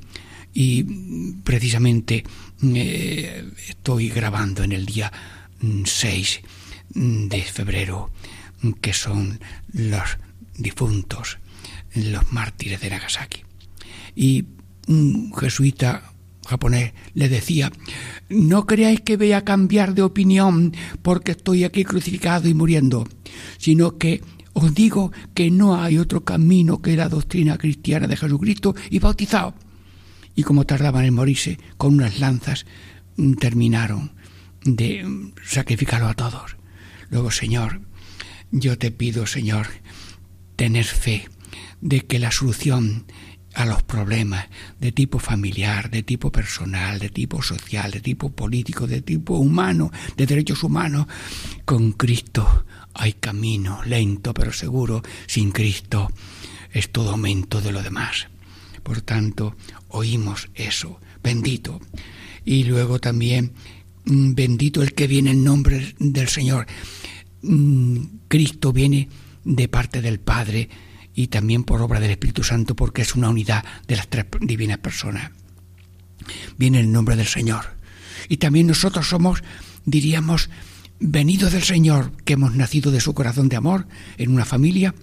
y 0.53 0.85
precisamente 1.45 2.25
mm, 2.61 2.73
eh, 2.77 3.45
estoy 3.69 4.09
grabando 4.09 4.63
en 4.65 4.73
el 4.73 4.87
día 4.87 5.13
6 5.61 6.41
de 6.95 7.43
febrero, 7.43 8.11
que 8.81 8.93
son 8.93 9.39
los 9.73 10.17
difuntos, 10.57 11.39
los 11.95 12.33
mártires 12.33 12.81
de 12.81 12.91
Nagasaki. 12.91 13.43
Y 14.15 14.47
un 14.89 15.33
jesuita 15.35 16.15
japonés 16.47 16.93
le 17.13 17.29
decía, 17.29 17.71
no 18.31 18.67
creáis 18.67 19.03
que 19.03 19.17
voy 19.17 19.33
a 19.33 19.45
cambiar 19.45 19.95
de 19.95 20.03
opinión 20.03 20.75
porque 21.03 21.33
estoy 21.33 21.65
aquí 21.65 21.85
crucificado 21.85 22.49
y 22.49 22.55
muriendo, 22.55 23.07
sino 23.59 23.99
que 23.99 24.23
os 24.59 24.73
digo 24.73 25.13
que 25.35 25.51
no 25.51 25.77
hay 25.77 25.99
otro 25.99 26.25
camino 26.25 26.81
que 26.81 26.97
la 26.97 27.11
doctrina 27.11 27.59
cristiana 27.59 28.07
de 28.07 28.17
Jesucristo 28.17 28.75
y 28.89 28.99
bautizado. 29.01 29.55
Y 30.35 30.45
como 30.45 30.65
tardaban 30.65 31.05
en 31.05 31.13
morirse, 31.13 31.59
con 31.77 31.93
unas 31.93 32.21
lanzas 32.21 32.65
mm, 33.17 33.35
terminaron 33.35 34.13
de 34.65 35.05
mm, 35.05 35.35
sacrificarlo 35.45 36.09
a 36.09 36.15
todos. 36.15 36.57
Luego, 37.11 37.31
Señor, 37.31 37.83
yo 38.51 38.79
te 38.79 38.91
pido, 38.91 39.27
Señor, 39.27 39.67
tener 40.57 40.87
fe 40.87 41.29
de 41.83 42.07
que 42.07 42.19
la 42.19 42.31
solución 42.31 43.05
a 43.53 43.67
los 43.67 43.83
problemas 43.83 44.47
de 44.81 44.91
tipo 44.91 45.19
familiar, 45.19 45.91
de 45.91 46.03
tipo 46.03 46.33
personal, 46.33 46.99
de 46.99 47.11
tipo 47.11 47.43
social, 47.43 47.91
de 47.91 48.01
tipo 48.01 48.33
político, 48.33 48.87
de 48.87 49.03
tipo 49.03 49.37
humano, 49.37 49.93
de 50.17 50.25
derechos 50.25 50.63
humanos, 50.63 51.09
con 51.67 51.93
Cristo 51.93 52.65
hay 52.99 53.15
camino, 53.15 53.83
lento 53.85 54.35
pero 54.35 54.53
seguro, 54.53 55.03
sin 55.27 55.53
Cristo 55.53 56.11
es 56.73 56.91
todo 56.91 57.11
aumento 57.11 57.61
de 57.61 57.73
lo 57.73 57.83
demás. 57.83 58.29
Por 58.83 59.01
tanto, 59.01 59.57
oímos 59.89 60.49
eso, 60.55 61.01
bendito. 61.23 61.81
Y 62.45 62.65
luego 62.65 63.01
también, 63.01 63.53
mm, 64.05 64.35
bendito 64.35 64.83
el 64.83 64.95
que 64.95 65.07
viene 65.07 65.33
en 65.33 65.45
nombre 65.45 65.95
del 65.99 66.29
Señor. 66.29 66.67
Mm, 67.43 67.99
Cristo 68.29 68.73
viene 68.73 69.09
de 69.45 69.69
parte 69.69 70.03
del 70.03 70.21
Padre 70.21 70.69
y 71.15 71.29
también 71.29 71.65
por 71.65 71.81
obra 71.81 71.99
del 71.99 72.11
Espíritu 72.11 72.45
Santo 72.45 72.77
porque 72.77 73.03
es 73.03 73.15
una 73.15 73.31
unidad 73.31 73.65
de 73.87 73.97
las 73.97 74.09
tres 74.09 74.27
divinas 74.41 74.79
personas. 74.79 75.33
Viene 76.59 76.81
en 76.81 76.93
nombre 76.93 77.17
del 77.17 77.27
Señor. 77.27 77.77
Y 78.29 78.37
también 78.37 78.67
nosotros 78.67 79.09
somos, 79.09 79.43
diríamos, 79.85 80.51
venido 80.99 81.51
del 81.51 81.63
Señor, 81.63 82.13
que 82.25 82.35
hemos 82.35 82.55
nacido 82.55 82.91
de 82.91 83.01
su 83.01 83.15
corazón 83.15 83.49
de 83.49 83.57
amor 83.57 83.87
en 84.19 84.31
una 84.31 84.45
familia 84.45 84.95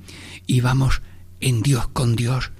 y 0.47 0.61
vamos 0.61 1.01
en 1.39 1.61
Dios 1.61 1.87
con 1.89 2.15
Dios. 2.15 2.51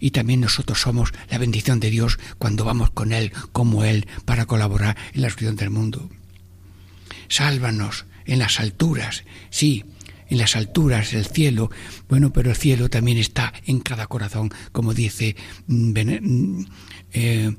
Y 0.00 0.12
también 0.12 0.40
nosotros 0.40 0.80
somos 0.80 1.12
la 1.28 1.38
bendición 1.38 1.80
de 1.80 1.90
Dios 1.90 2.18
cuando 2.38 2.64
vamos 2.64 2.90
con 2.90 3.12
Él, 3.12 3.32
como 3.52 3.84
Él, 3.84 4.06
para 4.24 4.46
colaborar 4.46 4.96
en 5.12 5.22
la 5.22 5.28
solución 5.30 5.56
del 5.56 5.70
mundo. 5.70 6.08
Sálvanos 7.28 8.06
en 8.24 8.38
las 8.38 8.60
alturas, 8.60 9.24
sí, 9.50 9.84
en 10.28 10.38
las 10.38 10.56
alturas, 10.56 11.14
el 11.14 11.26
cielo, 11.26 11.70
bueno, 12.08 12.32
pero 12.32 12.50
el 12.50 12.56
cielo 12.56 12.88
también 12.88 13.18
está 13.18 13.52
en 13.66 13.80
cada 13.80 14.06
corazón, 14.06 14.50
como 14.72 14.94
dice 14.94 15.36
mm, 15.66 15.92
mm, 16.20 16.66
eh, 17.12 17.56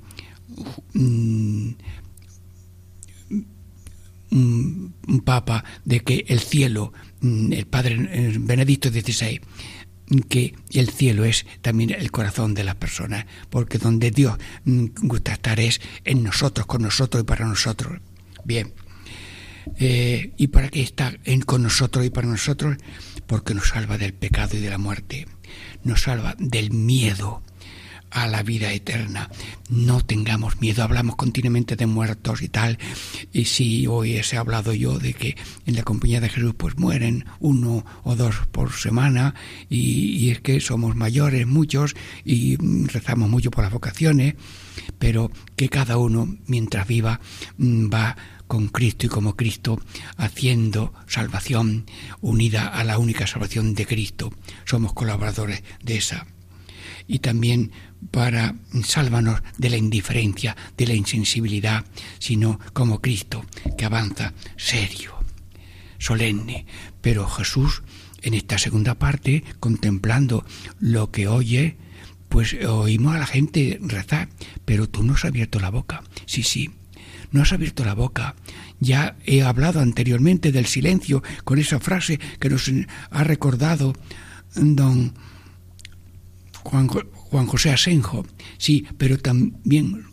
mm, 4.32 4.86
un, 5.08 5.22
papa 5.22 5.64
de 5.86 6.02
que 6.02 6.26
el 6.28 6.40
cielo, 6.40 6.94
mm, 7.22 7.54
el 7.54 7.66
padre 7.66 7.98
eh, 8.12 8.38
Benedicto 8.40 8.90
XVI, 8.90 9.42
que 10.28 10.56
el 10.72 10.90
cielo 10.90 11.24
es 11.24 11.46
también 11.62 11.92
el 11.92 12.12
corazón 12.12 12.54
de 12.54 12.64
las 12.64 12.76
personas, 12.76 13.26
porque 13.50 13.78
donde 13.78 14.12
Dios 14.12 14.38
mm, 14.66 14.86
gusta 15.04 15.34
estar 15.34 15.60
es 15.60 15.82
en 16.04 16.24
nosotros, 16.24 16.66
con 16.66 16.82
nosotros 16.82 17.24
y 17.24 17.26
para 17.26 17.46
nosotros. 17.46 18.00
Bien, 18.44 18.74
eh, 19.78 20.34
¿y 20.38 20.48
para 20.48 20.70
qué 20.70 20.82
está 20.82 21.14
en, 21.26 21.42
con 21.42 21.64
nosotros 21.64 22.06
y 22.06 22.10
para 22.10 22.28
nosotros? 22.28 22.78
Porque 23.28 23.54
nos 23.54 23.70
salva 23.70 23.98
del 23.98 24.14
pecado 24.14 24.58
y 24.58 24.60
de 24.60 24.70
la 24.70 24.78
muerte, 24.78 25.28
nos 25.84 26.02
salva 26.02 26.36
del 26.40 26.72
miedo, 26.72 27.44
a 28.12 28.28
la 28.28 28.44
vida 28.44 28.74
eterna. 28.74 29.30
No 29.70 30.02
tengamos 30.02 30.60
miedo, 30.62 30.84
hablamos 30.84 31.16
continuamente 31.16 31.76
de 31.76 31.86
muertos 31.86 32.42
y 32.42 32.50
tal, 32.50 32.78
y 33.32 33.46
si 33.46 33.88
hoy 33.88 34.16
he 34.16 34.38
hablado 34.38 34.74
yo 34.74 35.00
de 35.00 35.14
que 35.14 35.38
en 35.66 35.76
la 35.76 35.84
compañía 35.84 36.22
de 36.22 36.30
Jesús 36.30 36.54
pues 36.58 36.78
mueren 36.78 37.26
uno 37.40 37.86
o 38.04 38.16
dos 38.16 38.36
por 38.52 38.74
semana, 38.74 39.36
y, 39.70 40.30
es 40.30 40.42
que 40.42 40.60
somos 40.60 40.96
mayores 40.96 41.48
muchos 41.48 41.96
y 42.24 42.58
rezamos 42.88 43.30
mucho 43.30 43.52
por 43.52 43.64
las 43.64 43.74
vocaciones, 43.74 44.36
pero 44.98 45.32
que 45.56 45.70
cada 45.70 45.98
uno 45.98 46.38
mientras 46.48 46.88
viva 46.88 47.20
mm, 47.58 47.90
va 47.94 48.16
con 48.48 48.68
Cristo 48.68 49.06
y 49.06 49.10
como 49.10 49.36
Cristo, 49.36 49.80
haciendo 50.18 50.92
salvación 51.08 51.86
unida 52.20 52.68
a 52.68 52.84
la 52.84 52.98
única 52.98 53.28
salvación 53.28 53.76
de 53.76 53.86
Cristo. 53.86 54.34
Somos 54.66 54.94
colaboradores 54.94 55.62
de 55.84 55.98
esa. 55.98 56.26
Y 57.10 57.20
también 57.20 57.72
para 58.12 58.56
sálvanos 58.84 59.42
de 59.58 59.70
la 59.70 59.78
indiferencia, 59.78 60.56
de 60.78 60.88
la 60.88 60.94
insensibilidad, 60.94 61.84
sino 62.20 62.60
como 62.72 63.02
Cristo, 63.02 63.44
que 63.78 63.84
avanza 63.84 64.34
serio, 64.56 65.16
solemne. 65.98 66.66
Pero 67.02 67.28
Jesús, 67.28 67.84
en 68.22 68.36
esta 68.36 68.58
segunda 68.58 68.96
parte, 68.96 69.44
contemplando 69.60 70.46
lo 70.80 71.12
que 71.12 71.28
oye, 71.28 71.76
pues 72.30 72.54
oímos 72.54 73.16
a 73.16 73.20
la 73.20 73.26
gente 73.26 73.80
rezar, 73.82 74.30
pero 74.64 74.88
tú 74.88 75.04
no 75.04 75.16
has 75.16 75.26
abierto 75.26 75.60
la 75.60 75.72
boca. 75.72 76.04
Sí, 76.26 76.44
sí, 76.44 76.70
no 77.32 77.42
has 77.42 77.52
abierto 77.54 77.84
la 77.84 77.96
boca. 77.96 78.36
Ya 78.80 79.18
he 79.26 79.42
hablado 79.42 79.82
anteriormente 79.82 80.52
del 80.52 80.68
silencio 80.68 81.24
con 81.44 81.60
esa 81.60 81.80
frase 81.80 82.20
que 82.40 82.50
nos 82.50 82.72
ha 83.10 83.24
recordado 83.24 83.94
don 84.56 85.14
Juan, 86.64 87.48
José 87.48 87.72
Asenjo, 87.72 88.26
sí, 88.58 88.86
pero 88.98 89.18
también 89.18 90.06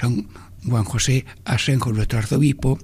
San 0.00 0.28
Juan 0.64 0.84
José 0.84 1.24
Asenjo, 1.44 1.92
nuestro 1.92 2.18
arzobispo, 2.18 2.78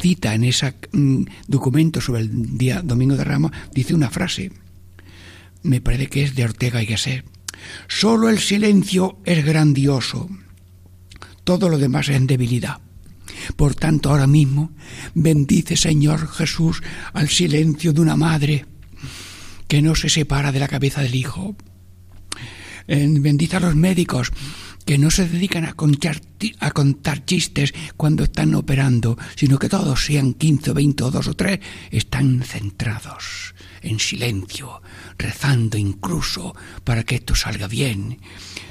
cita 0.00 0.34
en 0.34 0.44
ese 0.44 0.74
mm, 0.92 1.24
documento 1.46 2.00
sobre 2.00 2.22
el 2.22 2.58
día 2.58 2.82
Domingo 2.82 3.16
de 3.16 3.24
Ramos, 3.24 3.52
dice 3.72 3.94
una 3.94 4.10
frase, 4.10 4.52
me 5.62 5.80
parece 5.80 6.08
que 6.08 6.22
es 6.22 6.34
de 6.34 6.44
Ortega 6.44 6.82
y 6.82 6.86
Gasset, 6.86 7.24
solo 7.88 8.28
el 8.28 8.38
silencio 8.38 9.18
es 9.24 9.44
grandioso, 9.44 10.28
todo 11.44 11.68
lo 11.68 11.78
demás 11.78 12.08
es 12.08 12.16
en 12.16 12.26
debilidad. 12.26 12.80
Por 13.56 13.74
tanto, 13.74 14.10
ahora 14.10 14.26
mismo, 14.26 14.72
bendice 15.14 15.76
Señor 15.76 16.28
Jesús 16.28 16.82
al 17.12 17.28
silencio 17.28 17.92
de 17.92 18.00
una 18.00 18.16
madre 18.16 18.66
que 19.68 19.82
no 19.82 19.94
se 19.94 20.08
separa 20.08 20.52
de 20.52 20.60
la 20.60 20.68
cabeza 20.68 21.02
del 21.02 21.14
Hijo, 21.14 21.56
bendice 22.86 23.56
a 23.56 23.60
los 23.60 23.74
médicos 23.74 24.30
que 24.84 24.98
no 24.98 25.10
se 25.10 25.28
dedican 25.28 25.64
a 25.64 25.74
contar 25.74 27.24
chistes 27.24 27.74
cuando 27.96 28.24
están 28.24 28.54
operando, 28.54 29.16
sino 29.36 29.58
que 29.58 29.68
todos 29.68 30.04
sean 30.04 30.34
15 30.34 30.70
o 30.70 30.74
20 30.74 31.04
o 31.04 31.10
dos 31.10 31.28
o 31.28 31.34
tres, 31.34 31.60
están 31.90 32.42
centrados, 32.42 33.54
en 33.82 33.98
silencio, 33.98 34.82
rezando 35.18 35.78
incluso 35.78 36.54
para 36.84 37.04
que 37.04 37.16
esto 37.16 37.34
salga 37.34 37.68
bien. 37.68 38.20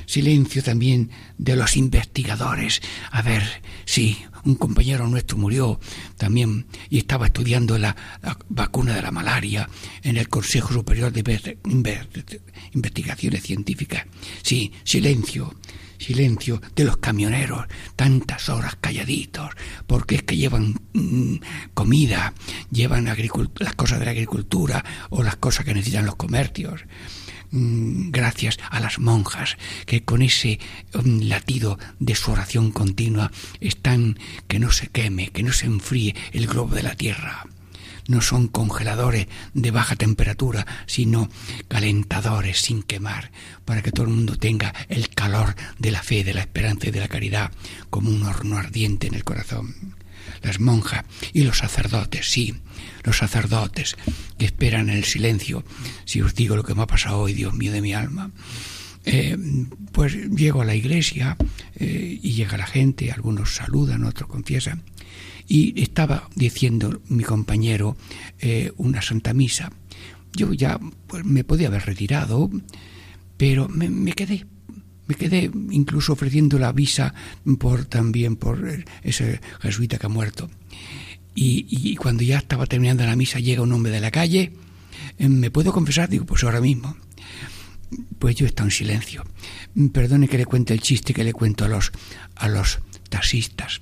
Silencio 0.05 0.61
también 0.61 1.09
de 1.37 1.55
los 1.55 1.77
investigadores. 1.77 2.81
A 3.11 3.21
ver, 3.21 3.43
sí, 3.85 4.17
un 4.45 4.55
compañero 4.55 5.07
nuestro 5.07 5.37
murió 5.37 5.79
también 6.17 6.65
y 6.89 6.97
estaba 6.97 7.27
estudiando 7.27 7.77
la, 7.77 7.95
vacuna 8.49 8.93
de 8.93 9.01
la 9.01 9.11
malaria 9.11 9.69
en 10.03 10.17
el 10.17 10.29
Consejo 10.29 10.73
Superior 10.73 11.11
de 11.11 11.57
Investigaciones 12.73 13.43
Científicas. 13.43 14.05
Sí, 14.41 14.73
silencio, 14.83 15.55
silencio 16.03 16.61
de 16.75 16.83
los 16.83 16.97
camioneros, 16.97 17.65
tantas 17.95 18.49
horas 18.49 18.77
calladitos, 18.79 19.49
porque 19.87 20.15
es 20.15 20.23
que 20.23 20.37
llevan 20.37 20.75
mm, 20.93 21.35
comida, 21.73 22.33
llevan 22.71 23.05
las 23.05 23.75
cosas 23.75 23.99
de 23.99 24.05
la 24.05 24.11
agricultura 24.11 24.83
o 25.09 25.23
las 25.23 25.37
cosas 25.37 25.65
que 25.65 25.73
necesitan 25.73 26.05
los 26.05 26.15
comercios. 26.15 26.81
Mm, 27.51 28.09
gracias 28.09 28.57
a 28.71 28.79
las 28.79 28.97
monjas 28.97 29.57
que 29.85 30.03
con 30.03 30.23
ese 30.23 30.59
mm, 30.93 31.21
latido 31.27 31.77
de 31.99 32.15
su 32.15 32.31
oración 32.31 32.71
continua 32.71 33.31
están 33.61 34.17
que 34.47 34.57
no 34.57 34.71
se 34.71 34.87
queme, 34.87 35.29
que 35.29 35.43
no 35.43 35.53
se 35.53 35.67
enfríe 35.67 36.15
el 36.31 36.47
globo 36.47 36.73
de 36.75 36.83
la 36.83 36.95
tierra. 36.95 37.45
No 38.07 38.21
son 38.21 38.47
congeladores 38.47 39.27
de 39.53 39.71
baja 39.71 39.95
temperatura, 39.95 40.65
sino 40.85 41.29
calentadores 41.67 42.59
sin 42.59 42.83
quemar, 42.83 43.31
para 43.65 43.81
que 43.81 43.91
todo 43.91 44.05
el 44.07 44.13
mundo 44.13 44.37
tenga 44.37 44.73
el 44.89 45.09
calor 45.09 45.55
de 45.79 45.91
la 45.91 46.03
fe, 46.03 46.23
de 46.23 46.33
la 46.33 46.41
esperanza 46.41 46.87
y 46.87 46.91
de 46.91 46.99
la 46.99 47.07
caridad 47.07 47.51
como 47.89 48.09
un 48.09 48.23
horno 48.23 48.57
ardiente 48.57 49.07
en 49.07 49.15
el 49.15 49.23
corazón 49.23 49.93
las 50.41 50.59
monjas 50.59 51.05
y 51.31 51.43
los 51.43 51.57
sacerdotes, 51.59 52.29
sí, 52.29 52.55
los 53.03 53.17
sacerdotes 53.17 53.95
que 54.37 54.45
esperan 54.45 54.89
en 54.89 54.97
el 54.97 55.05
silencio. 55.05 55.63
Si 56.05 56.21
os 56.21 56.35
digo 56.35 56.55
lo 56.55 56.63
que 56.63 56.75
me 56.75 56.83
ha 56.83 56.87
pasado 56.87 57.19
hoy, 57.19 57.33
Dios 57.33 57.53
mío 57.53 57.71
de 57.71 57.81
mi 57.81 57.93
alma. 57.93 58.31
Eh, 59.05 59.37
pues 59.91 60.13
llego 60.29 60.61
a 60.61 60.65
la 60.65 60.75
iglesia 60.75 61.35
eh, 61.75 62.19
y 62.21 62.33
llega 62.33 62.57
la 62.57 62.67
gente, 62.67 63.11
algunos 63.11 63.55
saludan, 63.55 64.05
otros 64.05 64.29
confiesan. 64.29 64.83
Y 65.47 65.81
estaba 65.81 66.29
diciendo 66.35 67.01
mi 67.07 67.23
compañero 67.23 67.97
eh, 68.39 68.71
una 68.77 69.01
santa 69.01 69.33
misa. 69.33 69.71
Yo 70.33 70.53
ya 70.53 70.79
pues, 71.07 71.25
me 71.25 71.43
podía 71.43 71.67
haber 71.67 71.85
retirado, 71.85 72.49
pero 73.37 73.67
me 73.69 74.13
quedé 74.13 74.45
me 75.07 75.15
quedé 75.15 75.51
incluso 75.71 76.13
ofreciendo 76.13 76.57
la 76.59 76.71
visa 76.71 77.13
por 77.59 77.85
también 77.85 78.35
por 78.35 78.85
ese 79.03 79.41
jesuita 79.61 79.97
que 79.97 80.05
ha 80.05 80.09
muerto. 80.09 80.49
Y, 81.35 81.95
cuando 81.95 82.23
ya 82.23 82.37
estaba 82.37 82.67
terminando 82.67 83.03
la 83.05 83.15
misa 83.15 83.39
llega 83.39 83.63
un 83.63 83.71
hombre 83.71 83.91
de 83.91 83.99
la 83.99 84.11
calle, 84.11 84.53
eh, 85.17 85.29
¿me 85.29 85.49
puedo 85.49 85.73
confesar? 85.73 86.09
Digo, 86.09 86.25
pues 86.25 86.43
ahora 86.43 86.61
mismo. 86.61 86.95
Pues 88.19 88.35
yo 88.35 88.45
he 88.45 88.49
estado 88.49 88.67
en 88.67 88.71
silencio. 88.71 89.23
Perdone 89.91 90.27
que 90.27 90.37
le 90.37 90.45
cuente 90.45 90.73
el 90.73 90.81
chiste 90.81 91.13
que 91.13 91.23
le 91.23 91.33
cuento 91.33 91.65
a 91.65 91.67
los, 91.67 91.91
a 92.35 92.47
los 92.47 92.79
taxistas. 93.09 93.81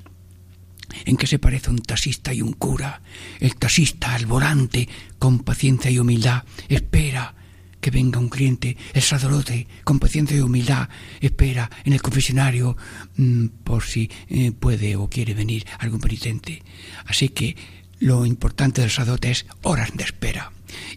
¿En 1.05 1.17
qué 1.17 1.27
se 1.27 1.39
parece 1.39 1.69
un 1.69 1.79
taxista 1.79 2.33
y 2.33 2.41
un 2.41 2.53
cura? 2.53 3.01
El 3.39 3.55
taxista 3.55 4.15
al 4.15 4.25
volante, 4.25 4.87
con 5.19 5.39
paciencia 5.39 5.91
y 5.91 5.99
humildad, 5.99 6.43
espera, 6.67 7.35
que 7.81 7.91
venga 7.91 8.19
un 8.19 8.29
cliente, 8.29 8.77
el 8.93 9.01
sacerdote, 9.01 9.67
con 9.83 9.99
paciencia 9.99 10.37
y 10.37 10.41
humildad, 10.41 10.87
espera 11.19 11.69
en 11.83 11.93
el 11.93 12.01
confesionario 12.01 12.77
mm, 13.17 13.47
por 13.63 13.83
si 13.83 14.09
eh, 14.29 14.51
puede 14.51 14.95
o 14.95 15.09
quiere 15.09 15.33
venir 15.33 15.65
algún 15.79 15.99
penitente. 15.99 16.61
Así 17.05 17.29
que 17.29 17.55
lo 17.99 18.25
importante 18.25 18.81
del 18.81 18.91
sacerdote 18.91 19.31
es 19.31 19.45
horas 19.63 19.91
de 19.95 20.03
espera. 20.03 20.51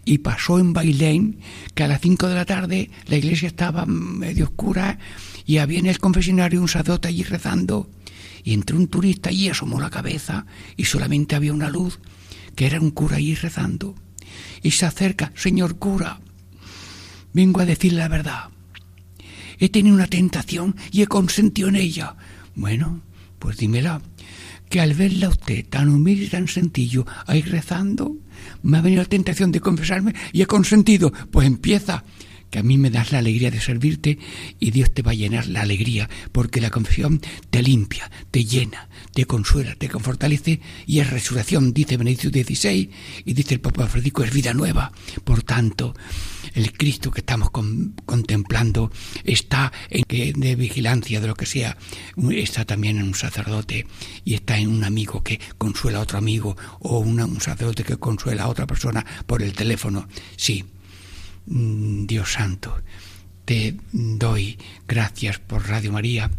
Y 0.05 0.19
pasó 0.19 0.59
en 0.59 0.73
Bailén 0.73 1.39
que 1.73 1.83
a 1.83 1.87
las 1.87 2.01
cinco 2.01 2.27
de 2.27 2.35
la 2.35 2.45
tarde 2.45 2.89
la 3.07 3.17
iglesia 3.17 3.47
estaba 3.47 3.85
medio 3.85 4.45
oscura 4.45 4.99
y 5.45 5.57
había 5.57 5.79
en 5.79 5.87
el 5.87 5.99
confesionario 5.99 6.61
un 6.61 6.67
sacerdote 6.67 7.07
allí 7.07 7.23
rezando. 7.23 7.89
Y 8.45 8.53
entró 8.53 8.77
un 8.77 8.87
turista 8.87 9.29
y 9.29 9.49
asomó 9.49 9.81
la 9.81 9.89
cabeza 9.89 10.45
y 10.77 10.85
solamente 10.85 11.35
había 11.35 11.51
una 11.51 11.69
luz, 11.69 11.99
que 12.55 12.67
era 12.67 12.79
un 12.79 12.91
cura 12.91 13.17
allí 13.17 13.35
rezando. 13.35 13.95
Y 14.61 14.71
se 14.71 14.85
acerca, 14.85 15.33
señor 15.35 15.77
cura, 15.77 16.21
Vengo 17.35 17.59
a 17.59 17.65
decir 17.65 17.91
la 17.91 18.07
verdad. 18.07 18.45
He 19.59 19.67
tenido 19.67 19.93
una 19.93 20.07
tentación 20.07 20.73
y 20.89 21.01
he 21.01 21.07
consentido 21.07 21.67
en 21.67 21.75
ella. 21.75 22.15
Bueno, 22.55 23.01
pues 23.39 23.57
dímela. 23.57 24.01
Que 24.69 24.79
al 24.79 24.93
verla 24.93 25.27
usted 25.27 25.65
tan 25.67 25.89
humilde 25.89 26.25
y 26.25 26.29
tan 26.29 26.47
sencillo 26.47 27.05
ahí 27.27 27.41
rezando, 27.41 28.15
me 28.63 28.77
ha 28.77 28.81
venido 28.81 29.01
la 29.01 29.09
tentación 29.09 29.51
de 29.51 29.59
confesarme 29.59 30.15
y 30.31 30.43
he 30.43 30.45
consentido. 30.45 31.11
Pues 31.29 31.45
empieza 31.45 32.05
a 32.57 32.63
mí 32.63 32.77
me 32.77 32.89
das 32.89 33.11
la 33.11 33.19
alegría 33.19 33.51
de 33.51 33.61
servirte 33.61 34.17
y 34.59 34.71
Dios 34.71 34.93
te 34.93 35.01
va 35.01 35.11
a 35.11 35.15
llenar 35.15 35.47
la 35.47 35.61
alegría, 35.61 36.09
porque 36.31 36.61
la 36.61 36.69
confesión 36.69 37.21
te 37.49 37.61
limpia, 37.61 38.09
te 38.31 38.45
llena, 38.45 38.89
te 39.13 39.25
consuela, 39.25 39.75
te 39.75 39.89
fortalece 39.89 40.61
y 40.85 40.99
es 40.99 41.09
resurrección, 41.09 41.73
dice 41.73 41.97
Benedicto 41.97 42.29
XVI 42.29 42.89
y 43.25 43.33
dice 43.33 43.55
el 43.55 43.61
Papa 43.61 43.87
Francisco, 43.87 44.23
es 44.23 44.31
vida 44.31 44.53
nueva. 44.53 44.91
Por 45.23 45.43
tanto, 45.43 45.95
el 46.53 46.71
Cristo 46.73 47.11
que 47.11 47.21
estamos 47.21 47.49
contemplando 47.51 48.91
está 49.23 49.71
en 49.89 50.03
que 50.03 50.33
de 50.35 50.55
vigilancia, 50.55 51.19
de 51.19 51.27
lo 51.27 51.35
que 51.35 51.45
sea, 51.45 51.77
está 52.31 52.65
también 52.65 52.97
en 52.97 53.03
un 53.03 53.15
sacerdote 53.15 53.87
y 54.23 54.33
está 54.35 54.57
en 54.57 54.69
un 54.69 54.83
amigo 54.83 55.23
que 55.23 55.39
consuela 55.57 55.99
a 55.99 56.01
otro 56.01 56.17
amigo 56.17 56.55
o 56.79 56.99
un 56.99 57.41
sacerdote 57.41 57.83
que 57.83 57.97
consuela 57.97 58.43
a 58.43 58.47
otra 58.47 58.67
persona 58.67 59.05
por 59.25 59.41
el 59.41 59.53
teléfono. 59.53 60.07
Sí, 60.35 60.65
Dios 61.47 62.33
Santo, 62.33 62.81
te 63.45 63.75
doy 63.91 64.57
gracias 64.87 65.37
por 65.37 65.67
Radio 65.67 65.91
María. 65.91 66.31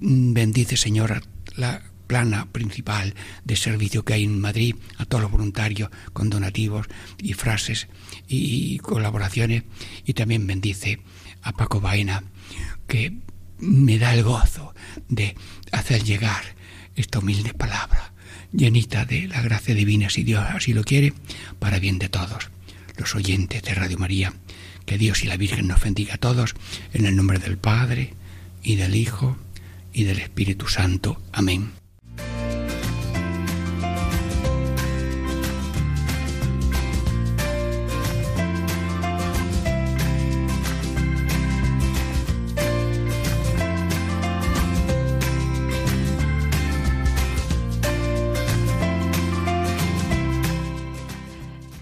bendice, 0.00 0.76
Señor, 0.76 1.22
la 1.56 1.82
plana 2.06 2.46
principal 2.52 3.14
de 3.44 3.56
servicio 3.56 4.04
que 4.04 4.14
hay 4.14 4.24
en 4.24 4.40
Madrid, 4.40 4.76
a 4.98 5.04
todos 5.04 5.22
los 5.22 5.32
voluntarios 5.32 5.90
con 6.12 6.30
donativos 6.30 6.86
y 7.18 7.32
frases 7.32 7.88
y 8.28 8.78
colaboraciones. 8.78 9.64
Y 10.04 10.12
también 10.12 10.46
bendice 10.46 11.00
a 11.42 11.52
Paco 11.52 11.80
Baena, 11.80 12.22
que 12.86 13.16
me 13.58 13.98
da 13.98 14.14
el 14.14 14.22
gozo 14.22 14.74
de 15.08 15.34
hacer 15.72 16.04
llegar 16.04 16.42
esta 16.94 17.18
humilde 17.18 17.52
palabra, 17.52 18.12
llenita 18.52 19.04
de 19.04 19.26
la 19.26 19.42
gracia 19.42 19.74
divina, 19.74 20.08
si 20.08 20.22
Dios 20.22 20.44
así 20.48 20.72
lo 20.72 20.84
quiere, 20.84 21.14
para 21.58 21.80
bien 21.80 21.98
de 21.98 22.08
todos 22.08 22.50
los 22.96 23.14
oyentes 23.14 23.62
de 23.62 23.74
Radio 23.74 23.98
María. 23.98 24.34
Que 24.86 24.98
Dios 24.98 25.22
y 25.22 25.28
la 25.28 25.36
Virgen 25.36 25.68
nos 25.68 25.80
bendiga 25.80 26.14
a 26.14 26.18
todos 26.18 26.54
en 26.92 27.06
el 27.06 27.16
nombre 27.16 27.38
del 27.38 27.58
Padre 27.58 28.14
y 28.62 28.76
del 28.76 28.94
Hijo 28.94 29.36
y 29.92 30.04
del 30.04 30.18
Espíritu 30.18 30.68
Santo. 30.68 31.20
Amén. 31.32 31.81